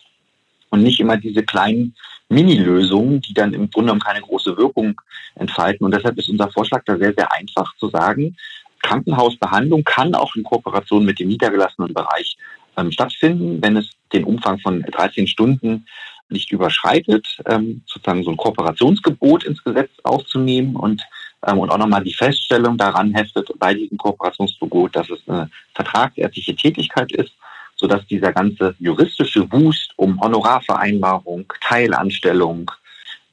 und 0.69 0.83
nicht 0.83 0.99
immer 0.99 1.17
diese 1.17 1.43
kleinen 1.43 1.95
Mini-Lösungen, 2.29 3.21
die 3.21 3.33
dann 3.33 3.53
im 3.53 3.69
Grunde 3.69 3.87
genommen 3.87 4.01
keine 4.01 4.21
große 4.21 4.57
Wirkung 4.57 4.99
entfalten. 5.35 5.85
Und 5.85 5.93
deshalb 5.93 6.17
ist 6.17 6.29
unser 6.29 6.49
Vorschlag 6.49 6.83
da 6.85 6.97
sehr, 6.97 7.13
sehr 7.13 7.31
einfach 7.31 7.75
zu 7.77 7.89
sagen, 7.89 8.35
Krankenhausbehandlung 8.81 9.83
kann 9.83 10.13
auch 10.13 10.35
in 10.35 10.43
Kooperation 10.43 11.05
mit 11.05 11.19
dem 11.19 11.29
niedergelassenen 11.29 11.93
Bereich 11.93 12.37
ähm, 12.77 12.91
stattfinden, 12.91 13.61
wenn 13.61 13.77
es 13.77 13.89
den 14.11 14.25
Umfang 14.25 14.59
von 14.59 14.81
13 14.81 15.27
Stunden 15.27 15.85
nicht 16.29 16.51
überschreitet, 16.51 17.27
ähm, 17.45 17.83
sozusagen 17.85 18.23
so 18.23 18.31
ein 18.31 18.37
Kooperationsgebot 18.37 19.43
ins 19.43 19.63
Gesetz 19.63 19.91
aufzunehmen 20.03 20.75
und 20.75 21.03
ähm, 21.45 21.59
und 21.59 21.69
auch 21.69 21.77
nochmal 21.77 22.03
die 22.03 22.13
Feststellung 22.13 22.77
daran 22.77 23.13
heftet 23.13 23.49
bei 23.59 23.73
diesem 23.73 23.97
Kooperationsverbot, 23.97 24.95
dass 24.95 25.09
es 25.09 25.19
eine 25.27 25.49
vertragsärztliche 25.73 26.55
Tätigkeit 26.55 27.11
ist, 27.11 27.33
sodass 27.75 28.05
dieser 28.07 28.31
ganze 28.31 28.75
juristische 28.79 29.51
Wust 29.51 29.93
um 29.97 30.19
Honorarvereinbarung, 30.19 31.51
Teilanstellung 31.61 32.71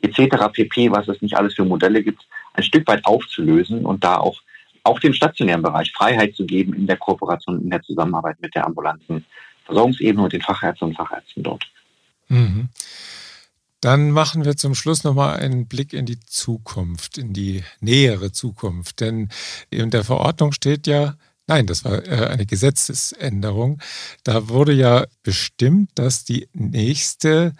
etc. 0.02 0.48
pp., 0.52 0.90
was 0.90 1.08
es 1.08 1.20
nicht 1.22 1.36
alles 1.36 1.54
für 1.54 1.64
Modelle 1.64 2.02
gibt, 2.02 2.26
ein 2.54 2.62
Stück 2.62 2.86
weit 2.88 3.04
aufzulösen 3.04 3.84
und 3.84 4.02
da 4.02 4.16
auch 4.16 4.40
auch 4.82 4.98
dem 4.98 5.12
stationären 5.12 5.62
Bereich 5.62 5.92
Freiheit 5.92 6.34
zu 6.34 6.46
geben 6.46 6.74
in 6.74 6.86
der 6.86 6.96
Kooperation, 6.96 7.60
in 7.62 7.70
der 7.70 7.82
Zusammenarbeit 7.82 8.40
mit 8.40 8.54
der 8.54 8.66
ambulanten 8.66 9.24
Versorgungsebene 9.64 10.24
und 10.24 10.32
den 10.32 10.40
Fachärzten 10.40 10.88
und 10.88 10.96
Fachärzten 10.96 11.42
dort. 11.42 11.64
Mhm. 12.28 12.68
Dann 13.80 14.10
machen 14.10 14.44
wir 14.44 14.56
zum 14.56 14.74
Schluss 14.74 15.04
nochmal 15.04 15.36
einen 15.36 15.66
Blick 15.66 15.92
in 15.92 16.06
die 16.06 16.20
Zukunft, 16.20 17.18
in 17.18 17.32
die 17.32 17.64
nähere 17.80 18.32
Zukunft. 18.32 19.00
Denn 19.00 19.28
in 19.70 19.90
der 19.90 20.04
Verordnung 20.04 20.52
steht 20.52 20.86
ja, 20.86 21.16
nein, 21.46 21.66
das 21.66 21.84
war 21.84 22.06
äh, 22.06 22.26
eine 22.28 22.46
Gesetzesänderung. 22.46 23.80
Da 24.22 24.48
wurde 24.48 24.72
ja 24.72 25.06
bestimmt, 25.22 25.90
dass 25.94 26.24
die 26.24 26.48
nächste 26.52 27.54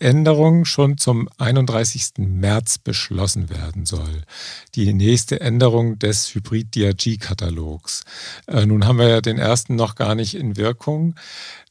Änderung 0.00 0.64
schon 0.64 0.96
zum 0.96 1.28
31. 1.36 2.12
März 2.18 2.78
beschlossen 2.78 3.50
werden 3.50 3.84
soll. 3.84 4.22
Die 4.74 4.94
nächste 4.94 5.40
Änderung 5.40 5.98
des 5.98 6.34
Hybrid-DRG-Katalogs. 6.34 8.02
Äh, 8.46 8.66
nun 8.66 8.86
haben 8.86 8.98
wir 8.98 9.08
ja 9.08 9.20
den 9.20 9.38
ersten 9.38 9.76
noch 9.76 9.94
gar 9.94 10.14
nicht 10.14 10.34
in 10.34 10.56
Wirkung. 10.56 11.14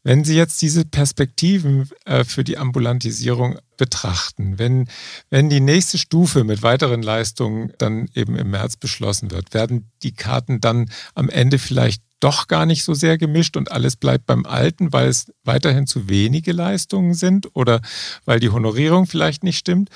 Wenn 0.03 0.23
Sie 0.23 0.35
jetzt 0.35 0.62
diese 0.62 0.85
Perspektiven 0.85 1.89
äh, 2.05 2.23
für 2.23 2.45
die 2.45 2.57
Ambulantisierung 2.57 3.59
betrachten, 3.75 4.57
wenn, 4.57 4.88
wenn 5.29 5.49
die 5.49 5.59
nächste 5.59 5.97
Stufe 5.97 6.43
mit 6.43 6.63
weiteren 6.63 7.01
Leistungen 7.01 7.73
dann 7.77 8.09
eben 8.13 8.35
im 8.35 8.51
März 8.51 8.77
beschlossen 8.77 9.31
wird, 9.31 9.53
werden 9.53 9.91
die 10.03 10.13
Karten 10.13 10.62
dann 10.62 10.89
am 11.15 11.29
Ende 11.29 11.59
vielleicht 11.59 12.01
doch 12.21 12.47
gar 12.47 12.65
nicht 12.65 12.83
so 12.83 12.93
sehr 12.93 13.17
gemischt 13.17 13.57
und 13.57 13.71
alles 13.71 13.95
bleibt 13.95 14.25
beim 14.25 14.45
Alten, 14.45 14.91
weil 14.91 15.07
es 15.07 15.31
weiterhin 15.43 15.88
zu 15.88 16.09
wenige 16.09 16.51
Leistungen 16.51 17.13
sind 17.13 17.55
oder 17.55 17.81
weil 18.25 18.39
die 18.39 18.49
Honorierung 18.49 19.05
vielleicht 19.05 19.43
nicht 19.43 19.57
stimmt? 19.57 19.89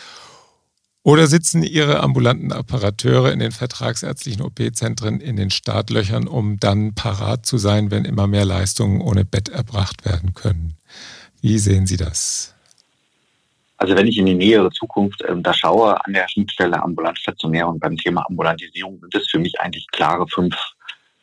Oder 1.04 1.28
sitzen 1.28 1.64
Ihre 1.64 2.00
ambulanten 2.00 2.54
Apparateure 2.54 3.32
in 3.32 3.40
den 3.40 3.52
vertragsärztlichen 3.52 4.42
OP-Zentren 4.42 5.20
in 5.20 5.36
den 5.36 5.50
Startlöchern, 5.50 6.28
um 6.28 6.60
dann 6.60 6.96
parat 6.96 7.46
zu 7.46 7.58
sein, 7.58 7.92
wenn 7.92 8.06
immer 8.06 8.26
mehr 8.26 8.46
Leistungen 8.46 9.02
ohne 9.02 9.26
Bett 9.26 9.50
erbracht 9.50 10.06
werden 10.06 10.34
können? 10.34 10.78
Wie 11.42 11.60
sehen 11.60 11.88
Sie 11.88 11.98
das? 11.98 12.56
Also 13.76 13.98
wenn 13.98 14.08
ich 14.08 14.18
in 14.18 14.28
die 14.28 14.34
nähere 14.34 14.72
Zukunft 14.72 15.22
ähm, 15.28 15.44
da 15.44 15.54
schaue, 15.54 16.04
an 16.06 16.14
der 16.14 16.30
Schnittstelle 16.30 16.82
ambulant 16.82 17.20
stationär 17.20 17.68
und 17.68 17.80
beim 17.80 17.98
Thema 17.98 18.26
Ambulantisierung 18.30 19.00
sind 19.02 19.16
es 19.16 19.30
für 19.30 19.40
mich 19.40 19.60
eigentlich 19.60 19.86
klare 19.92 20.26
fünf 20.28 20.56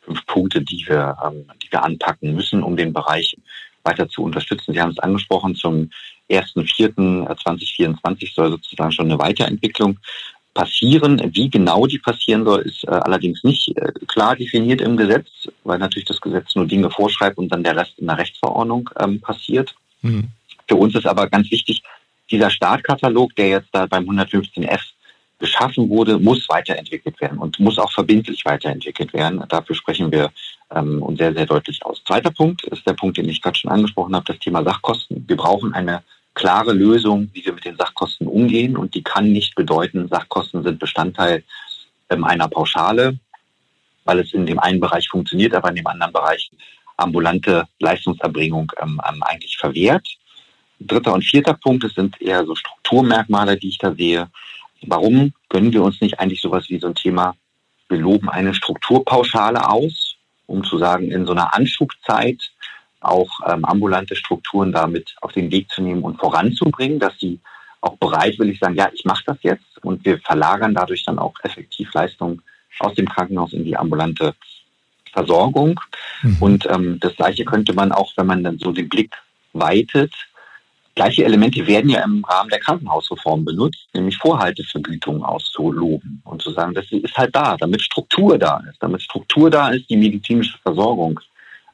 fünf 0.01 0.25
Punkte, 0.25 0.61
die 0.61 0.85
wir, 0.87 1.17
ähm, 1.23 1.45
die 1.63 1.71
wir 1.71 1.83
anpacken 1.83 2.35
müssen, 2.35 2.63
um 2.63 2.75
den 2.75 2.93
Bereich 2.93 3.35
weiter 3.83 4.07
zu 4.09 4.23
unterstützen. 4.23 4.73
Sie 4.73 4.81
haben 4.81 4.91
es 4.91 4.99
angesprochen, 4.99 5.55
zum 5.55 5.89
1.4.2024 6.31 8.33
soll 8.33 8.51
sozusagen 8.51 8.91
schon 8.91 9.05
eine 9.05 9.19
Weiterentwicklung 9.19 9.99
passieren. 10.53 11.21
Wie 11.33 11.49
genau 11.49 11.87
die 11.87 11.99
passieren 11.99 12.43
soll, 12.43 12.61
ist 12.61 12.83
äh, 12.83 12.91
allerdings 12.91 13.43
nicht 13.43 13.75
äh, 13.77 13.91
klar 14.07 14.35
definiert 14.35 14.81
im 14.81 14.97
Gesetz, 14.97 15.27
weil 15.63 15.79
natürlich 15.79 16.07
das 16.07 16.19
Gesetz 16.19 16.55
nur 16.55 16.65
Dinge 16.65 16.89
vorschreibt 16.89 17.37
und 17.37 17.49
dann 17.49 17.63
der 17.63 17.77
Rest 17.77 17.93
in 17.97 18.07
der 18.07 18.17
Rechtsverordnung 18.17 18.89
ähm, 18.99 19.21
passiert. 19.21 19.73
Mhm. 20.01 20.27
Für 20.67 20.75
uns 20.75 20.95
ist 20.95 21.05
aber 21.05 21.29
ganz 21.29 21.49
wichtig, 21.51 21.83
dieser 22.29 22.49
Startkatalog, 22.49 23.35
der 23.35 23.49
jetzt 23.49 23.69
da 23.71 23.85
beim 23.85 24.09
115f 24.09 24.79
geschaffen 25.39 25.89
wurde, 25.89 26.19
muss 26.19 26.47
weiterentwickelt 26.47 27.19
werden 27.19 27.39
und 27.39 27.59
muss 27.59 27.79
auch 27.79 27.91
verbindlich 27.91 28.45
weiterentwickelt 28.45 29.11
werden. 29.11 29.43
Dafür 29.49 29.75
sprechen 29.75 30.11
wir 30.11 30.31
ähm, 30.73 31.01
uns 31.01 31.17
sehr, 31.17 31.33
sehr 31.33 31.45
deutlich 31.45 31.83
aus. 31.83 32.03
Zweiter 32.05 32.31
Punkt 32.31 32.63
ist 32.65 32.85
der 32.85 32.93
Punkt, 32.93 33.17
den 33.17 33.27
ich 33.27 33.41
gerade 33.41 33.57
schon 33.57 33.71
angesprochen 33.71 34.15
habe, 34.15 34.25
das 34.25 34.39
Thema 34.39 34.63
Sachkosten. 34.63 35.25
Wir 35.27 35.35
brauchen 35.35 35.73
eine 35.73 36.03
klare 36.33 36.73
Lösung, 36.73 37.29
wie 37.33 37.45
wir 37.45 37.53
mit 37.53 37.65
den 37.65 37.77
Sachkosten 37.77 38.27
umgehen 38.27 38.77
und 38.77 38.95
die 38.95 39.03
kann 39.03 39.31
nicht 39.31 39.55
bedeuten, 39.55 40.07
Sachkosten 40.07 40.63
sind 40.63 40.79
Bestandteil 40.79 41.43
ähm, 42.09 42.23
einer 42.23 42.47
Pauschale, 42.47 43.19
weil 44.05 44.19
es 44.19 44.33
in 44.33 44.45
dem 44.45 44.59
einen 44.59 44.79
Bereich 44.79 45.07
funktioniert, 45.09 45.53
aber 45.53 45.69
in 45.69 45.75
dem 45.75 45.87
anderen 45.87 46.13
Bereich 46.13 46.51
ambulante 46.97 47.67
Leistungserbringung 47.79 48.71
ähm, 48.81 49.01
ähm 49.07 49.23
eigentlich 49.23 49.57
verwehrt. 49.57 50.07
Dritter 50.79 51.13
und 51.13 51.23
vierter 51.23 51.53
Punkt, 51.53 51.83
es 51.83 51.93
sind 51.93 52.19
eher 52.21 52.45
so 52.45 52.55
Strukturmerkmale, 52.55 53.57
die 53.57 53.69
ich 53.69 53.77
da 53.77 53.93
sehe. 53.93 54.29
Warum 54.83 55.33
gönnen 55.49 55.71
wir 55.71 55.83
uns 55.83 56.01
nicht 56.01 56.19
eigentlich 56.19 56.41
sowas 56.41 56.65
wie 56.69 56.79
so 56.79 56.87
ein 56.87 56.95
Thema, 56.95 57.35
wir 57.89 57.99
loben 57.99 58.29
eine 58.29 58.53
Strukturpauschale 58.53 59.69
aus, 59.69 60.15
um 60.47 60.63
zu 60.63 60.77
sagen, 60.77 61.11
in 61.11 61.25
so 61.25 61.33
einer 61.33 61.53
Anschubzeit 61.53 62.50
auch 63.01 63.29
ähm, 63.47 63.65
ambulante 63.65 64.15
Strukturen 64.15 64.71
damit 64.71 65.15
auf 65.21 65.33
den 65.33 65.51
Weg 65.51 65.69
zu 65.69 65.81
nehmen 65.81 66.03
und 66.03 66.19
voranzubringen, 66.19 66.99
dass 66.99 67.17
sie 67.19 67.39
auch 67.81 67.97
bereitwillig 67.97 68.59
sagen, 68.59 68.75
ja, 68.75 68.89
ich 68.93 69.05
mache 69.05 69.23
das 69.25 69.37
jetzt 69.41 69.83
und 69.83 70.05
wir 70.05 70.19
verlagern 70.19 70.73
dadurch 70.73 71.03
dann 71.03 71.19
auch 71.19 71.33
effektiv 71.43 71.93
Leistungen 71.93 72.41
aus 72.79 72.93
dem 72.93 73.09
Krankenhaus 73.09 73.53
in 73.53 73.65
die 73.65 73.75
ambulante 73.75 74.35
Versorgung. 75.11 75.79
Mhm. 76.21 76.37
Und 76.39 76.65
ähm, 76.69 76.99
das 76.99 77.15
Gleiche 77.15 77.43
könnte 77.43 77.73
man 77.73 77.91
auch, 77.91 78.13
wenn 78.15 78.27
man 78.27 78.43
dann 78.43 78.59
so 78.59 78.71
den 78.71 78.87
Blick 78.87 79.13
weitet, 79.53 80.13
Gleiche 80.93 81.23
Elemente 81.23 81.65
werden 81.67 81.89
ja 81.89 82.03
im 82.03 82.23
Rahmen 82.25 82.49
der 82.49 82.59
Krankenhausreform 82.59 83.45
benutzt, 83.45 83.87
nämlich 83.93 84.17
Vorhaltevergütung 84.17 85.23
auszuloben 85.23 86.21
und 86.25 86.41
zu 86.41 86.51
sagen, 86.51 86.73
das 86.73 86.91
ist 86.91 87.15
halt 87.17 87.33
da, 87.33 87.55
damit 87.57 87.81
Struktur 87.81 88.37
da 88.37 88.61
ist, 88.69 88.77
damit 88.81 89.01
Struktur 89.01 89.49
da 89.49 89.69
ist, 89.69 89.89
die 89.89 89.95
medizinische 89.95 90.57
Versorgung 90.57 91.19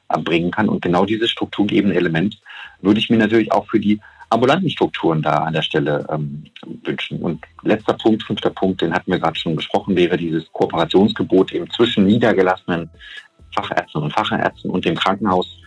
erbringen 0.08 0.50
kann. 0.50 0.68
Und 0.68 0.82
genau 0.82 1.04
dieses 1.04 1.30
strukturgebende 1.30 1.96
Element 1.96 2.40
würde 2.80 3.00
ich 3.00 3.10
mir 3.10 3.18
natürlich 3.18 3.52
auch 3.52 3.66
für 3.68 3.80
die 3.80 4.00
ambulanten 4.30 4.68
Strukturen 4.70 5.22
da 5.22 5.38
an 5.38 5.54
der 5.54 5.62
Stelle 5.62 6.06
ähm, 6.10 6.44
wünschen. 6.84 7.20
Und 7.22 7.44
letzter 7.62 7.94
Punkt, 7.94 8.22
fünfter 8.22 8.50
Punkt, 8.50 8.82
den 8.82 8.92
hatten 8.92 9.10
wir 9.10 9.18
gerade 9.18 9.38
schon 9.38 9.56
besprochen, 9.56 9.96
wäre 9.96 10.16
dieses 10.16 10.50
Kooperationsgebot 10.52 11.52
eben 11.52 11.70
zwischen 11.70 12.06
niedergelassenen 12.06 12.90
Fachärzten 13.54 14.02
und 14.02 14.12
Fachärzten 14.12 14.70
und 14.70 14.84
dem 14.84 14.96
Krankenhaus, 14.96 15.58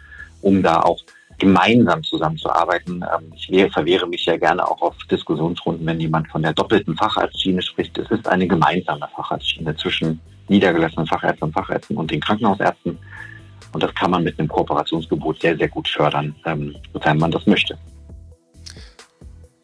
um 0.41 0.62
da 0.62 0.82
auch 0.82 0.99
gemeinsam 1.39 2.04
zusammenzuarbeiten. 2.04 3.04
Ähm, 3.04 3.34
ich 3.36 3.73
verwehre 3.73 4.08
mich 4.08 4.25
ja 4.25 4.38
gerne 4.38 4.65
auch 4.67 4.82
auf 4.82 4.95
Diskussionsrunden, 5.10 5.86
wenn 5.86 5.99
jemand 5.99 6.30
von 6.30 6.43
der 6.43 6.54
doppelten 6.54 6.95
Facharztschiene 6.95 7.62
spricht. 7.62 7.97
Es 7.97 8.10
ist 8.12 8.27
eine 8.27 8.47
gemeinsame 8.47 9.08
Facharztschiene 9.15 9.75
zwischen 9.75 10.19
niedergelassenen 10.47 11.08
Fachärzten 11.08 11.47
und 11.47 11.54
Fachärzten 11.54 11.97
und 11.97 12.12
den 12.12 12.19
Krankenhausärzten. 12.19 12.99
Und 13.73 13.84
das 13.84 13.93
kann 13.95 14.12
man 14.12 14.23
mit 14.23 14.38
einem 14.38 14.47
Kooperationsgebot 14.47 15.41
sehr, 15.41 15.57
sehr 15.57 15.69
gut 15.69 15.88
fördern, 15.88 16.36
ähm, 16.45 16.75
sofern 16.93 17.17
man 17.17 17.31
das 17.31 17.45
möchte. 17.45 17.77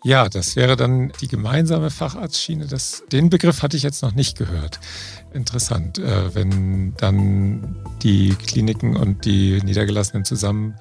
Ja, 0.03 0.29
das 0.29 0.55
wäre 0.55 0.77
dann 0.77 1.11
die 1.21 1.27
gemeinsame 1.27 1.89
Facharztschiene. 1.89 2.67
Das, 2.67 3.03
den 3.11 3.29
Begriff 3.29 3.61
hatte 3.61 3.75
ich 3.75 3.83
jetzt 3.83 4.03
noch 4.03 4.13
nicht 4.13 4.37
gehört. 4.37 4.79
Interessant, 5.33 5.97
äh, 5.99 6.33
wenn 6.33 6.93
dann 6.95 7.75
die 8.03 8.29
Kliniken 8.35 8.95
und 8.95 9.25
die 9.25 9.59
Niedergelassenen 9.63 10.23
zusammen 10.23 10.75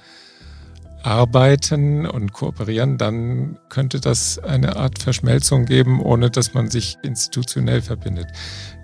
arbeiten 1.03 2.07
und 2.07 2.33
kooperieren, 2.33 2.99
dann 2.99 3.59
könnte 3.69 4.01
das 4.01 4.39
eine 4.39 4.77
Art 4.77 4.99
Verschmelzung 4.99 5.65
geben, 5.65 6.01
ohne 6.01 6.31
dass 6.31 6.53
man 6.53 6.69
sich 6.69 6.99
institutionell 7.03 7.81
verbindet. 7.81 8.27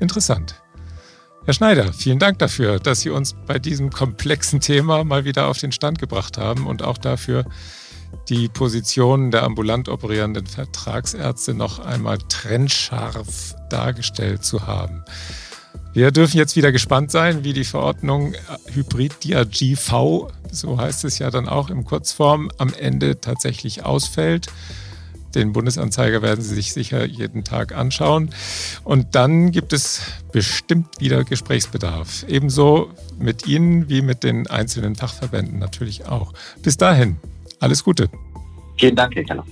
Interessant. 0.01 0.62
Herr 1.45 1.55
Schneider, 1.55 1.93
vielen 1.93 2.21
Dank 2.21 2.39
dafür, 2.39 2.79
dass 2.79 3.01
Sie 3.01 3.11
uns 3.11 3.35
bei 3.49 3.59
diesem 3.59 3.91
komplexen 3.91 4.61
Thema 4.61 5.03
mal 5.03 5.25
wieder 5.25 5.49
auf 5.49 5.59
den 5.59 5.73
Stand 5.73 5.99
gebracht 5.99 6.39
haben 6.39 6.69
und 6.69 6.85
auch 6.85 6.99
dafür, 6.99 7.45
die 8.29 8.49
Positionen 8.49 9.33
der 9.33 9.43
ambulant 9.43 9.89
operierenden 9.89 10.47
Vertragsärzte 10.47 11.53
noch 11.55 11.81
einmal 11.81 12.19
trennscharf 12.29 13.57
dargestellt 13.71 14.45
zu 14.45 14.69
haben. 14.69 15.05
Wir 15.93 16.13
dürfen 16.13 16.37
jetzt 16.37 16.55
wieder 16.55 16.71
gespannt 16.71 17.11
sein, 17.11 17.43
wie 17.43 17.53
die 17.53 17.65
Verordnung 17.65 18.35
Hybrid 18.73 19.25
DRG-V, 19.25 20.31
so 20.53 20.79
heißt 20.79 21.05
es 21.05 21.19
ja 21.19 21.31
dann 21.33 21.49
auch 21.49 21.71
im 21.71 21.85
Kurzform, 21.85 22.53
am 22.59 22.73
Ende 22.73 23.21
tatsächlich 23.21 23.85
ausfällt. 23.85 24.47
Den 25.35 25.53
Bundesanzeiger 25.53 26.23
werden 26.23 26.43
Sie 26.43 26.55
sich 26.55 26.73
sicher 26.73 27.05
jeden 27.05 27.45
Tag 27.45 27.75
anschauen. 27.75 28.31
Und 28.85 29.15
dann 29.15 29.51
gibt 29.51 29.73
es 29.73 30.03
bestimmt 30.33 31.01
wieder 31.01 31.25
Gesprächsbedarf. 31.25 32.25
Ebenso 32.29 32.91
mit 33.19 33.47
Ihnen 33.47 33.89
wie 33.89 34.03
mit 34.03 34.25
den 34.25 34.47
einzelnen 34.47 34.97
Fachverbänden 34.97 35.59
natürlich 35.59 36.07
auch. 36.07 36.33
Bis 36.63 36.77
dahin, 36.77 37.17
alles 37.61 37.85
Gute. 37.85 38.09
Vielen 38.79 38.97
Dank, 38.97 39.15
Herr 39.15 39.25
Keller. 39.25 39.45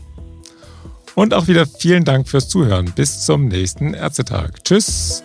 Und 1.15 1.35
auch 1.35 1.49
wieder 1.49 1.67
vielen 1.67 2.05
Dank 2.05 2.29
fürs 2.29 2.49
Zuhören. 2.49 2.93
Bis 2.95 3.25
zum 3.27 3.49
nächsten 3.49 3.95
Ärztetag. 3.95 4.65
Tschüss. 4.65 5.23